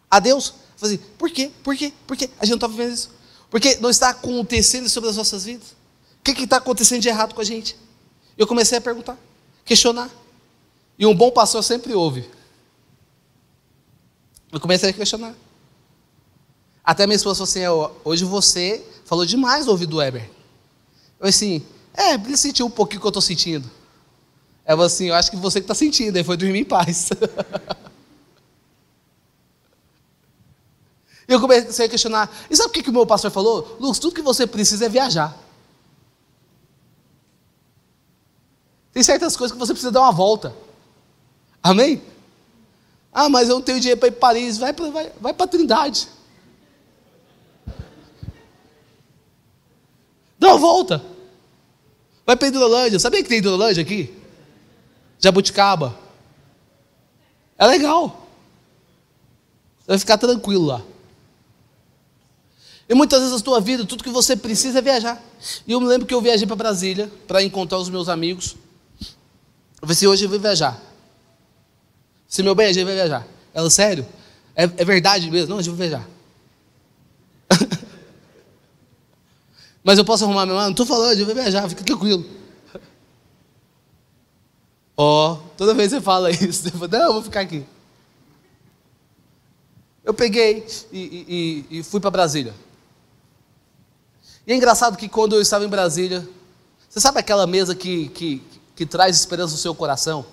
a 0.10 0.20
Deus. 0.20 0.54
Falei, 0.78 0.96
assim, 0.96 1.06
por 1.18 1.30
quê? 1.30 1.52
Por 1.64 1.76
quê? 1.76 1.94
Por 2.06 2.16
quê? 2.16 2.30
A 2.40 2.46
gente 2.46 2.52
não 2.52 2.58
está 2.58 2.68
vivendo 2.68 2.94
isso. 2.94 3.10
Porque 3.50 3.76
não 3.76 3.90
está 3.90 4.10
acontecendo 4.10 4.90
sobre 4.90 5.10
as 5.10 5.16
nossas 5.16 5.46
vidas. 5.46 5.76
O 6.20 6.24
que 6.24 6.44
está 6.44 6.58
acontecendo 6.58 7.02
de 7.02 7.08
errado 7.08 7.34
com 7.34 7.42
a 7.42 7.44
gente? 7.44 7.76
Eu 8.38 8.46
comecei 8.46 8.78
a 8.78 8.82
perguntar, 8.82 9.18
questionar. 9.64 10.10
E 10.98 11.06
um 11.06 11.16
bom 11.16 11.32
pastor 11.32 11.64
sempre 11.64 11.94
ouve. 11.94 12.30
Eu 14.52 14.60
comecei 14.60 14.90
a 14.90 14.94
questionar. 14.94 15.36
Até 16.84 17.08
minha 17.08 17.16
esposa 17.16 17.46
falou 17.46 17.84
assim: 17.84 17.96
hoje 18.04 18.26
você 18.26 18.86
falou 19.06 19.26
demais 19.26 19.66
no 19.66 19.72
ouvido 19.72 19.92
do 19.92 19.98
Weber. 19.98 20.30
Eu 21.20 21.28
assim, 21.28 21.66
é, 21.94 22.14
ele 22.14 22.38
sentiu 22.38 22.66
um 22.66 22.70
pouquinho 22.70 23.00
o 23.00 23.02
que 23.02 23.08
eu 23.08 23.10
estou 23.10 23.22
sentindo. 23.22 23.70
Ela 24.66 24.78
falou 24.78 24.86
assim: 24.86 25.06
eu 25.08 25.16
acho 25.16 25.30
que 25.30 25.38
você 25.38 25.60
que 25.60 25.66
está 25.66 25.76
sentindo, 25.76 26.18
aí 26.18 26.24
foi 26.24 26.36
dormir 26.36 26.60
em 26.60 26.66
paz. 26.66 27.10
E 31.28 31.34
eu 31.34 31.40
comecei 31.40 31.88
a 31.88 31.90
questionar. 31.90 32.32
E 32.50 32.56
sabe 32.56 32.70
o 32.70 32.72
que, 32.84 32.88
o 32.88 32.94
meu 32.94 33.06
pastor 33.06 33.32
falou? 33.32 33.78
Lucas, 33.80 34.00
tudo 34.00 34.14
que 34.14 34.22
você 34.22 34.46
precisa 34.46 34.86
é 34.86 34.90
viajar. 34.90 35.36
Tem 38.94 39.02
certas 39.02 39.36
coisas 39.36 39.52
que 39.52 39.60
você 39.60 39.74
precisa 39.74 39.92
dar 39.92 40.02
uma 40.02 40.12
volta. 40.12 40.56
Amém? 41.64 42.02
Ah, 43.12 43.28
mas 43.28 43.50
eu 43.50 43.56
não 43.56 43.62
tenho 43.62 43.80
dinheiro 43.80 44.00
para 44.00 44.08
ir 44.08 44.12
para 44.12 44.20
Paris. 44.20 44.58
Vai 44.58 44.72
para 44.72 44.90
vai, 44.92 45.12
vai 45.20 45.36
a 45.38 45.48
Trindade. 45.48 46.08
Dá 50.38 50.50
uma 50.50 50.58
volta. 50.58 51.04
Vai 52.26 52.36
para 52.36 52.48
Hidrolândia. 52.48 53.00
Sabia 53.00 53.24
que 53.24 53.30
tem 53.30 53.40
Hidrolândia 53.40 53.82
aqui? 53.82 54.14
Jabuticaba. 55.26 55.98
É 57.58 57.66
legal. 57.66 58.28
Você 59.80 59.88
vai 59.88 59.98
ficar 59.98 60.20
tranquilo 60.20 60.66
lá. 60.66 60.84
E 62.88 62.94
muitas 62.94 63.20
vezes 63.22 63.42
a 63.42 63.44
tua 63.44 63.60
vida, 63.60 63.84
tudo 63.86 64.04
que 64.04 64.12
você 64.12 64.36
precisa 64.36 64.78
é 64.78 64.82
viajar. 64.84 65.20
E 65.66 65.72
eu 65.72 65.82
me 65.82 65.88
lembro 65.88 66.06
que 66.06 66.14
eu 66.14 66.22
viajei 66.22 66.46
para 66.46 66.56
Brasília 66.56 67.12
para 67.28 67.42
encontrar 67.42 67.80
os 67.80 67.90
meus 67.90 68.08
amigos. 68.08 68.56
Eu 69.02 69.08
falei 69.82 69.94
assim, 69.94 70.06
hoje 70.06 70.26
eu 70.26 70.30
vou 70.30 70.40
viajar. 70.40 70.80
Se 72.28 72.44
meu 72.44 72.54
bem, 72.54 72.68
a 72.68 72.74
gente 72.74 72.86
vai 72.86 72.94
viajar. 72.94 73.26
Ela, 73.52 73.70
sério? 73.72 74.06
É, 74.56 74.66
é 74.66 74.86
verdade 74.86 75.32
mesmo? 75.32 75.50
Não, 75.50 75.58
a 75.58 75.62
gente 75.64 75.76
vai 75.76 75.88
viajar. 75.88 76.08
Mas 79.84 79.98
eu 79.98 80.06
posso 80.06 80.24
arrumar 80.24 80.46
meu 80.46 80.54
mano? 80.54 80.66
Não 80.66 80.72
estou 80.72 80.86
falando, 80.86 81.18
eu 81.18 81.26
vou 81.26 81.34
viajar, 81.34 81.68
fica 81.68 81.84
tranquilo. 81.84 82.24
Ó, 84.98 85.34
oh, 85.34 85.36
toda 85.58 85.74
vez 85.74 85.92
você 85.92 86.00
fala 86.00 86.32
isso, 86.32 86.68
eu 86.68 86.72
falo, 86.72 86.88
não, 86.88 87.00
eu 87.00 87.14
vou 87.14 87.22
ficar 87.22 87.42
aqui. 87.42 87.66
Eu 90.04 90.14
peguei 90.14 90.66
e, 90.92 91.66
e, 91.70 91.80
e 91.80 91.84
fui 91.84 92.00
para 92.00 92.12
Brasília. 92.12 92.54
E 94.46 94.54
é 94.54 94.56
engraçado 94.56 94.96
que 94.96 95.10
quando 95.10 95.36
eu 95.36 95.42
estava 95.42 95.66
em 95.66 95.68
Brasília, 95.68 96.28
você 96.88 97.00
sabe 97.00 97.20
aquela 97.20 97.48
mesa 97.48 97.76
que, 97.76 98.10
que, 98.10 98.44
que 98.76 98.86
traz 98.86 99.18
esperança 99.18 99.54
no 99.54 99.60
seu 99.60 99.74
coração? 99.74 100.26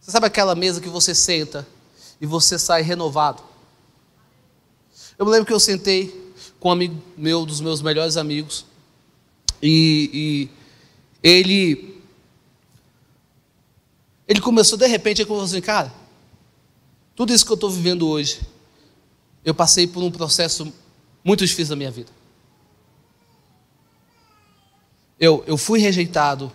Você 0.00 0.12
sabe 0.12 0.26
aquela 0.26 0.54
mesa 0.54 0.80
que 0.80 0.88
você 0.88 1.14
senta 1.14 1.66
e 2.20 2.24
você 2.26 2.58
sai 2.58 2.82
renovado? 2.82 3.42
Eu 5.18 5.26
me 5.26 5.32
lembro 5.32 5.46
que 5.46 5.52
eu 5.52 5.60
sentei 5.60 6.32
com 6.60 6.68
um 6.68 6.72
amigo 6.72 6.96
meu, 7.16 7.44
dos 7.44 7.60
meus 7.60 7.82
melhores 7.82 8.16
amigos, 8.16 8.64
e, 9.60 10.10
e 10.14 11.28
ele 11.28 11.97
ele 14.28 14.42
começou 14.42 14.76
de 14.76 14.86
repente, 14.86 15.22
ele 15.22 15.28
falou 15.28 15.42
assim, 15.42 15.60
cara, 15.62 15.90
tudo 17.16 17.32
isso 17.32 17.46
que 17.46 17.50
eu 17.50 17.54
estou 17.54 17.70
vivendo 17.70 18.06
hoje, 18.06 18.42
eu 19.42 19.54
passei 19.54 19.86
por 19.86 20.02
um 20.02 20.10
processo 20.10 20.70
muito 21.24 21.46
difícil 21.46 21.70
da 21.70 21.76
minha 21.76 21.90
vida. 21.90 22.12
Eu, 25.18 25.42
eu 25.46 25.56
fui 25.56 25.80
rejeitado, 25.80 26.52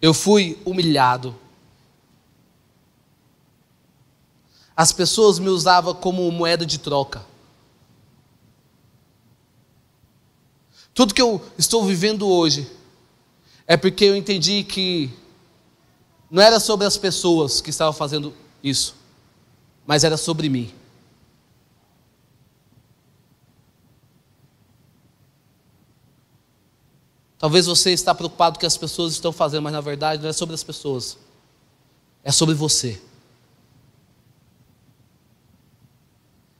eu 0.00 0.14
fui 0.14 0.58
humilhado. 0.64 1.36
As 4.74 4.92
pessoas 4.92 5.38
me 5.38 5.48
usavam 5.48 5.94
como 5.94 6.30
moeda 6.32 6.64
de 6.64 6.78
troca. 6.78 7.24
Tudo 10.94 11.12
que 11.12 11.20
eu 11.20 11.44
estou 11.58 11.84
vivendo 11.84 12.26
hoje 12.26 12.70
é 13.66 13.76
porque 13.76 14.04
eu 14.06 14.16
entendi 14.16 14.64
que 14.64 15.10
não 16.30 16.42
era 16.42 16.58
sobre 16.58 16.86
as 16.86 16.96
pessoas 16.96 17.60
que 17.60 17.70
estavam 17.70 17.92
fazendo 17.92 18.34
isso, 18.62 18.96
mas 19.86 20.04
era 20.04 20.16
sobre 20.16 20.48
mim. 20.48 20.72
Talvez 27.38 27.66
você 27.66 27.92
está 27.92 28.14
preocupado 28.14 28.54
com 28.54 28.58
o 28.58 28.60
que 28.60 28.66
as 28.66 28.76
pessoas 28.76 29.12
estão 29.12 29.30
fazendo, 29.30 29.62
mas 29.62 29.72
na 29.72 29.80
verdade 29.80 30.22
não 30.22 30.30
é 30.30 30.32
sobre 30.32 30.54
as 30.54 30.64
pessoas. 30.64 31.18
É 32.24 32.32
sobre 32.32 32.54
você. 32.54 33.00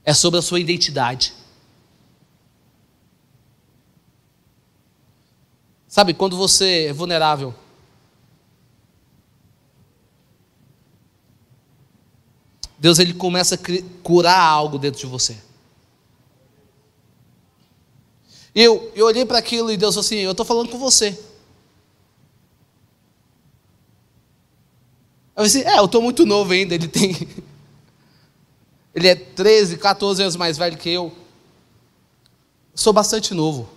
É 0.05 0.13
sobre 0.13 0.39
a 0.39 0.41
sua 0.41 0.59
identidade. 0.59 1.33
Sabe, 5.87 6.13
quando 6.13 6.37
você 6.37 6.85
é 6.85 6.93
vulnerável, 6.93 7.53
Deus 12.87 12.99
ele 12.99 13.13
começa 13.13 13.55
a 13.55 13.57
curar 14.01 14.39
algo 14.39 14.79
dentro 14.79 15.01
de 15.01 15.05
você. 15.05 15.35
Eu, 18.55 18.89
eu 18.95 19.07
olhei 19.07 19.25
para 19.25 19.37
aquilo 19.37 19.69
e 19.69 19.75
Deus 19.75 19.93
falou 19.93 20.05
assim: 20.05 20.19
Eu 20.19 20.31
estou 20.31 20.45
falando 20.45 20.69
com 20.69 20.79
você. 20.79 21.21
Eu 25.35 25.43
disse: 25.43 25.65
É, 25.65 25.79
eu 25.79 25.83
estou 25.83 26.01
muito 26.01 26.25
novo 26.25 26.53
ainda. 26.53 26.75
Ele 26.75 26.87
tem. 26.87 27.11
Ele 28.95 29.09
é 29.09 29.15
13, 29.15 29.75
14 29.75 30.21
anos 30.21 30.37
mais 30.37 30.57
velho 30.57 30.77
que 30.77 30.89
eu 30.89 31.13
sou 32.73 32.93
bastante 32.93 33.33
novo. 33.33 33.67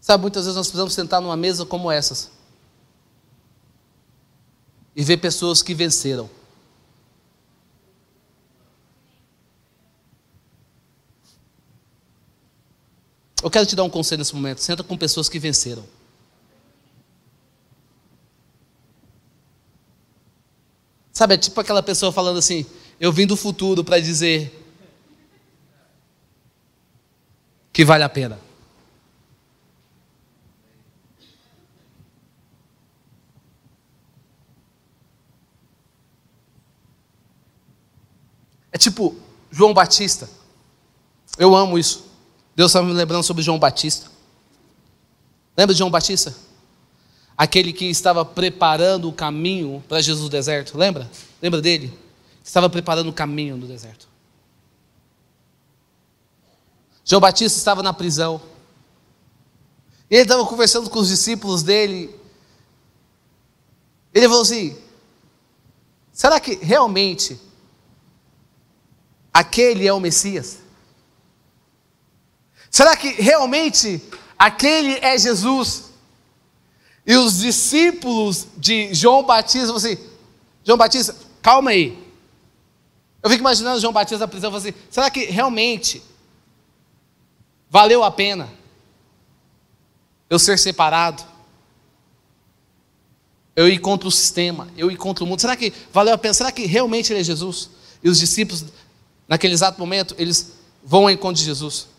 Sabe, 0.00 0.22
muitas 0.22 0.44
vezes 0.44 0.56
nós 0.56 0.66
precisamos 0.66 0.92
sentar 0.92 1.20
numa 1.20 1.36
mesa 1.36 1.64
como 1.64 1.88
essas 1.88 2.32
e 4.96 5.04
ver 5.04 5.18
pessoas 5.18 5.62
que 5.62 5.72
venceram. 5.72 6.28
Eu 13.46 13.50
quero 13.50 13.64
te 13.64 13.76
dar 13.76 13.84
um 13.84 13.88
conselho 13.88 14.18
nesse 14.18 14.34
momento. 14.34 14.58
Senta 14.58 14.82
com 14.82 14.98
pessoas 14.98 15.28
que 15.28 15.38
venceram. 15.38 15.84
Sabe, 21.12 21.34
é 21.34 21.38
tipo 21.38 21.60
aquela 21.60 21.80
pessoa 21.80 22.10
falando 22.10 22.40
assim: 22.40 22.66
Eu 22.98 23.12
vim 23.12 23.24
do 23.24 23.36
futuro 23.36 23.84
para 23.84 24.00
dizer 24.00 24.52
que 27.72 27.84
vale 27.84 28.02
a 28.02 28.08
pena. 28.08 28.40
É 38.72 38.76
tipo 38.76 39.14
João 39.52 39.72
Batista. 39.72 40.28
Eu 41.38 41.54
amo 41.54 41.78
isso. 41.78 42.05
Deus 42.56 42.70
estava 42.70 42.86
me 42.86 42.94
lembrando 42.94 43.22
sobre 43.22 43.42
João 43.42 43.58
Batista. 43.58 44.10
Lembra 45.54 45.74
de 45.74 45.78
João 45.78 45.90
Batista? 45.90 46.34
Aquele 47.36 47.70
que 47.70 47.84
estava 47.84 48.24
preparando 48.24 49.10
o 49.10 49.12
caminho 49.12 49.84
para 49.86 50.00
Jesus 50.00 50.24
no 50.24 50.30
deserto. 50.30 50.78
Lembra? 50.78 51.08
Lembra 51.42 51.60
dele? 51.60 51.92
Estava 52.42 52.70
preparando 52.70 53.10
o 53.10 53.12
caminho 53.12 53.58
no 53.58 53.66
deserto. 53.66 54.08
João 57.04 57.20
Batista 57.20 57.58
estava 57.58 57.82
na 57.82 57.92
prisão. 57.92 58.40
E 60.10 60.14
ele 60.14 60.22
estava 60.22 60.46
conversando 60.46 60.88
com 60.88 60.98
os 60.98 61.08
discípulos 61.08 61.62
dele. 61.62 62.18
Ele 64.14 64.28
falou 64.28 64.42
assim: 64.42 64.78
será 66.10 66.40
que 66.40 66.54
realmente 66.54 67.38
aquele 69.30 69.86
é 69.86 69.92
o 69.92 70.00
Messias? 70.00 70.65
Será 72.76 72.94
que 72.94 73.08
realmente 73.08 74.02
aquele 74.38 74.98
é 74.98 75.16
Jesus? 75.16 75.92
E 77.06 77.16
os 77.16 77.38
discípulos 77.38 78.48
de 78.54 78.92
João 78.92 79.24
Batista 79.24 79.74
assim: 79.74 79.96
João 80.62 80.76
Batista, 80.76 81.16
calma 81.40 81.70
aí. 81.70 81.98
Eu 83.22 83.30
fico 83.30 83.40
imaginando 83.40 83.80
João 83.80 83.94
Batista 83.94 84.18
na 84.18 84.28
prisão, 84.28 84.50
falando 84.50 84.68
assim: 84.68 84.78
será 84.90 85.10
que 85.10 85.24
realmente 85.24 86.02
valeu 87.70 88.04
a 88.04 88.10
pena 88.10 88.46
eu 90.28 90.38
ser 90.38 90.58
separado? 90.58 91.24
Eu 93.56 93.70
ir 93.70 93.78
contra 93.78 94.06
o 94.06 94.12
sistema, 94.12 94.68
eu 94.76 94.90
ir 94.90 94.98
contra 94.98 95.24
o 95.24 95.26
mundo. 95.26 95.40
Será 95.40 95.56
que 95.56 95.72
valeu 95.94 96.12
a 96.12 96.18
pena? 96.18 96.34
Será 96.34 96.52
que 96.52 96.66
realmente 96.66 97.10
ele 97.10 97.20
é 97.20 97.24
Jesus? 97.24 97.70
E 98.04 98.10
os 98.10 98.18
discípulos, 98.18 98.66
naquele 99.26 99.54
exato 99.54 99.80
momento, 99.80 100.14
eles 100.18 100.52
vão 100.84 101.04
ao 101.04 101.10
encontro 101.10 101.38
de 101.38 101.46
Jesus. 101.46 101.95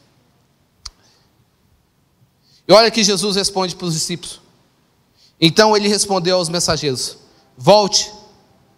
E 2.67 2.73
olha 2.73 2.91
que 2.91 3.03
Jesus 3.03 3.35
responde 3.35 3.75
para 3.75 3.87
os 3.87 3.93
discípulos. 3.93 4.41
Então 5.39 5.75
ele 5.77 5.87
respondeu 5.87 6.37
aos 6.37 6.49
mensageiros: 6.49 7.17
Volte 7.57 8.11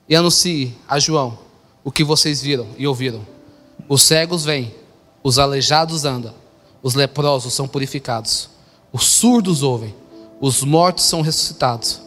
e 0.07 0.15
anuncie 0.15 0.75
a 0.87 0.99
João 0.99 1.39
o 1.83 1.91
que 1.91 2.03
vocês 2.03 2.41
viram 2.41 2.67
e 2.77 2.85
ouviram. 2.85 3.25
Os 3.87 4.03
cegos 4.03 4.45
vêm, 4.45 4.75
os 5.23 5.39
aleijados 5.39 6.05
andam, 6.05 6.33
os 6.83 6.93
leprosos 6.93 7.53
são 7.53 7.67
purificados, 7.67 8.49
os 8.91 9.05
surdos 9.05 9.63
ouvem, 9.63 9.95
os 10.39 10.63
mortos 10.63 11.05
são 11.05 11.21
ressuscitados 11.21 12.01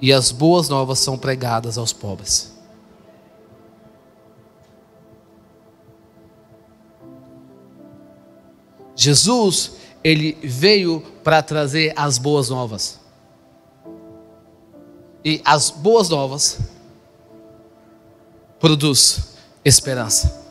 e 0.00 0.12
as 0.12 0.30
boas 0.30 0.68
novas 0.68 0.98
são 0.98 1.18
pregadas 1.18 1.76
aos 1.76 1.92
pobres. 1.92 2.54
Jesus, 8.94 9.72
ele 10.02 10.38
veio 10.42 11.02
para 11.26 11.42
trazer 11.42 11.92
as 11.96 12.18
boas 12.18 12.50
novas. 12.50 13.00
E 15.24 15.42
as 15.44 15.70
boas 15.70 16.08
novas 16.08 16.60
produz 18.60 19.34
esperança. 19.64 20.46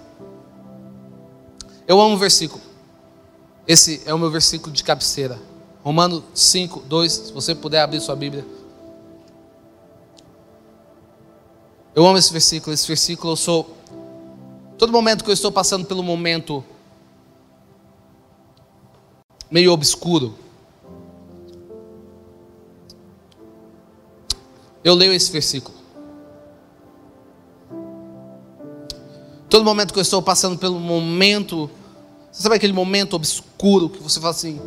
Eu 1.88 2.02
amo 2.02 2.16
o 2.16 2.18
versículo. 2.18 2.62
Esse 3.66 4.02
é 4.06 4.14
o 4.14 4.20
meu 4.20 4.30
versículo 4.30 4.74
de 4.74 4.84
cabeceira. 4.84 5.40
Romanos 5.82 6.24
5, 6.34 6.82
2. 6.82 7.14
Se 7.14 7.32
você 7.32 7.56
puder 7.56 7.80
abrir 7.80 8.02
sua 8.02 8.18
Bíblia. 8.18 8.46
Eu 11.96 12.06
amo 12.06 12.18
esse 12.18 12.34
versículo. 12.34 12.74
Esse 12.74 12.86
versículo 12.86 13.32
eu 13.32 13.38
sou. 13.38 13.78
Todo 14.78 14.92
momento 14.92 15.24
que 15.24 15.30
eu 15.30 15.36
estou 15.36 15.54
passando 15.54 15.86
pelo 15.86 16.04
momento 16.04 16.62
meio 19.50 19.72
obscuro, 19.72 20.44
eu 24.86 24.94
leio 24.94 25.12
esse 25.12 25.32
versículo. 25.32 25.76
Todo 29.50 29.66
momento 29.66 29.92
que 29.92 29.98
eu 29.98 30.04
estou 30.04 30.22
passando 30.22 30.60
pelo 30.60 30.80
momento, 30.80 31.72
você 32.32 32.44
sabe 32.44 32.56
aquele 32.56 32.72
momento 32.72 33.16
obscuro 33.16 33.90
que 33.90 34.02
você 34.02 34.20
fala 34.20 34.30
assim? 34.30 34.62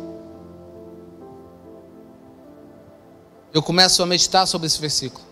Eu 3.53 3.63
começo 3.63 4.03
a 4.03 4.05
meditar 4.05 4.45
sobre 4.45 4.67
esse 4.67 4.79
versículo. 4.79 5.23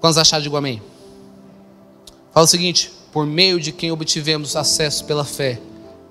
Quantos 0.00 0.18
acharam, 0.18 0.42
digo 0.42 0.58
amém? 0.58 0.82
Fala 2.32 2.44
o 2.44 2.48
seguinte: 2.48 2.92
por 3.10 3.24
meio 3.24 3.58
de 3.58 3.72
quem 3.72 3.90
obtivemos 3.90 4.54
acesso 4.54 5.06
pela 5.06 5.24
fé 5.24 5.58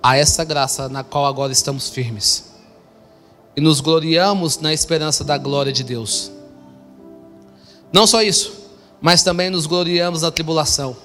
a 0.01 0.17
essa 0.17 0.43
graça 0.43 0.89
na 0.89 1.03
qual 1.03 1.27
agora 1.27 1.51
estamos 1.51 1.87
firmes 1.87 2.46
e 3.57 3.59
nos 3.59 3.81
gloriamos 3.81 4.59
na 4.59 4.71
esperança 4.71 5.23
da 5.23 5.35
glória 5.35 5.73
de 5.73 5.83
Deus. 5.83 6.31
Não 7.91 8.05
só 8.05 8.21
isso, 8.21 8.53
mas 9.01 9.23
também 9.23 9.49
nos 9.49 9.65
gloriamos 9.65 10.21
na 10.21 10.29
tribulação, 10.29 10.95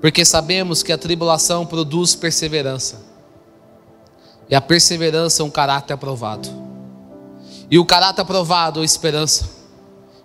porque 0.00 0.24
sabemos 0.24 0.82
que 0.82 0.92
a 0.92 0.98
tribulação 0.98 1.64
produz 1.64 2.16
perseverança, 2.16 3.00
e 4.48 4.54
a 4.56 4.60
perseverança 4.60 5.42
é 5.42 5.44
um 5.44 5.50
caráter 5.50 5.92
aprovado, 5.94 6.48
e 7.70 7.78
o 7.78 7.86
caráter 7.86 8.22
aprovado 8.22 8.82
é 8.82 8.84
esperança, 8.84 9.48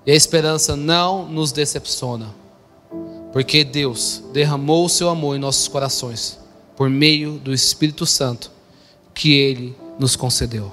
e 0.04 0.12
a 0.12 0.16
esperança 0.16 0.76
não 0.76 1.28
nos 1.28 1.52
decepciona, 1.52 2.34
porque 3.32 3.64
Deus 3.64 4.24
derramou 4.34 4.86
o 4.86 4.90
seu 4.90 5.10
amor 5.10 5.36
em 5.36 5.40
nossos 5.40 5.68
corações, 5.68 6.40
por 6.76 6.90
meio 6.90 7.34
do 7.34 7.54
Espírito 7.54 8.08
Santo 8.08 8.50
que 9.14 9.32
Ele 9.34 9.85
nos 10.00 10.16
concedeu. 10.16 10.72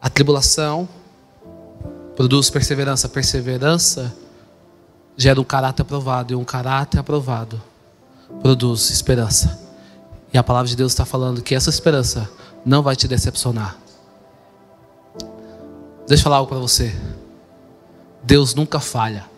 A 0.00 0.10
tribulação 0.10 0.88
produz 2.14 2.50
perseverança, 2.50 3.08
perseverança 3.08 4.14
gera 5.16 5.40
um 5.40 5.44
caráter 5.44 5.82
aprovado, 5.82 6.32
e 6.32 6.36
um 6.36 6.44
caráter 6.44 6.98
aprovado 6.98 7.60
produz 8.42 8.90
esperança. 8.90 9.60
E 10.32 10.38
a 10.38 10.42
palavra 10.42 10.68
de 10.68 10.76
Deus 10.76 10.92
está 10.92 11.04
falando 11.04 11.42
que 11.42 11.54
essa 11.54 11.70
esperança 11.70 12.28
não 12.64 12.82
vai 12.82 12.96
te 12.96 13.06
decepcionar. 13.06 13.76
Deixa 16.06 16.20
eu 16.20 16.24
falar 16.24 16.36
algo 16.36 16.48
para 16.48 16.58
você. 16.58 16.94
Deus 18.22 18.54
nunca 18.54 18.80
falha. 18.80 19.33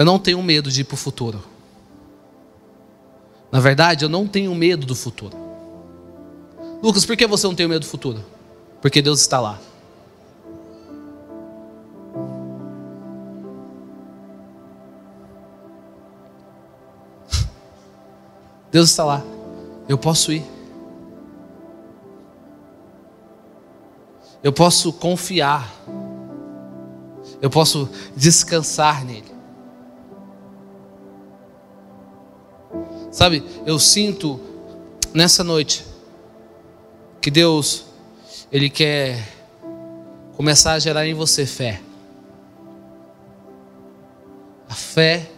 Eu 0.00 0.06
não 0.06 0.18
tenho 0.18 0.42
medo 0.42 0.70
de 0.70 0.80
ir 0.80 0.84
para 0.84 0.94
o 0.94 0.96
futuro. 0.96 1.44
Na 3.52 3.60
verdade, 3.60 4.02
eu 4.02 4.08
não 4.08 4.26
tenho 4.26 4.54
medo 4.54 4.86
do 4.86 4.96
futuro. 4.96 5.36
Lucas, 6.82 7.04
por 7.04 7.18
que 7.18 7.26
você 7.26 7.46
não 7.46 7.54
tem 7.54 7.68
medo 7.68 7.80
do 7.80 7.86
futuro? 7.86 8.24
Porque 8.80 9.02
Deus 9.02 9.20
está 9.20 9.38
lá. 9.38 9.60
Deus 18.72 18.88
está 18.88 19.04
lá. 19.04 19.22
Eu 19.86 19.98
posso 19.98 20.32
ir. 20.32 20.42
Eu 24.42 24.50
posso 24.54 24.94
confiar. 24.94 25.70
Eu 27.42 27.50
posso 27.50 27.86
descansar 28.16 29.04
nele. 29.04 29.39
Sabe, 33.10 33.44
eu 33.66 33.78
sinto 33.78 34.40
nessa 35.12 35.42
noite 35.42 35.84
que 37.20 37.30
Deus, 37.30 37.84
Ele 38.52 38.70
quer 38.70 39.26
começar 40.36 40.72
a 40.72 40.78
gerar 40.78 41.06
em 41.06 41.14
você 41.14 41.44
fé. 41.44 41.80
A 44.68 44.74
fé 44.74 45.28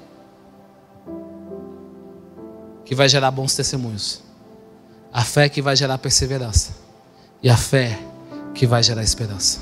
que 2.84 2.94
vai 2.94 3.08
gerar 3.08 3.30
bons 3.30 3.54
testemunhos. 3.54 4.22
A 5.12 5.24
fé 5.24 5.48
que 5.48 5.62
vai 5.62 5.74
gerar 5.74 5.98
perseverança. 5.98 6.74
E 7.42 7.48
a 7.48 7.56
fé 7.56 7.98
que 8.54 8.66
vai 8.66 8.82
gerar 8.82 9.02
esperança. 9.02 9.60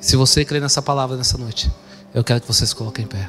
Se 0.00 0.16
você 0.16 0.44
crê 0.44 0.60
nessa 0.60 0.80
palavra 0.80 1.16
nessa 1.16 1.36
noite, 1.36 1.70
eu 2.14 2.22
quero 2.22 2.40
que 2.40 2.46
vocês 2.46 2.72
coloquem 2.72 3.04
em 3.04 3.08
pé. 3.08 3.28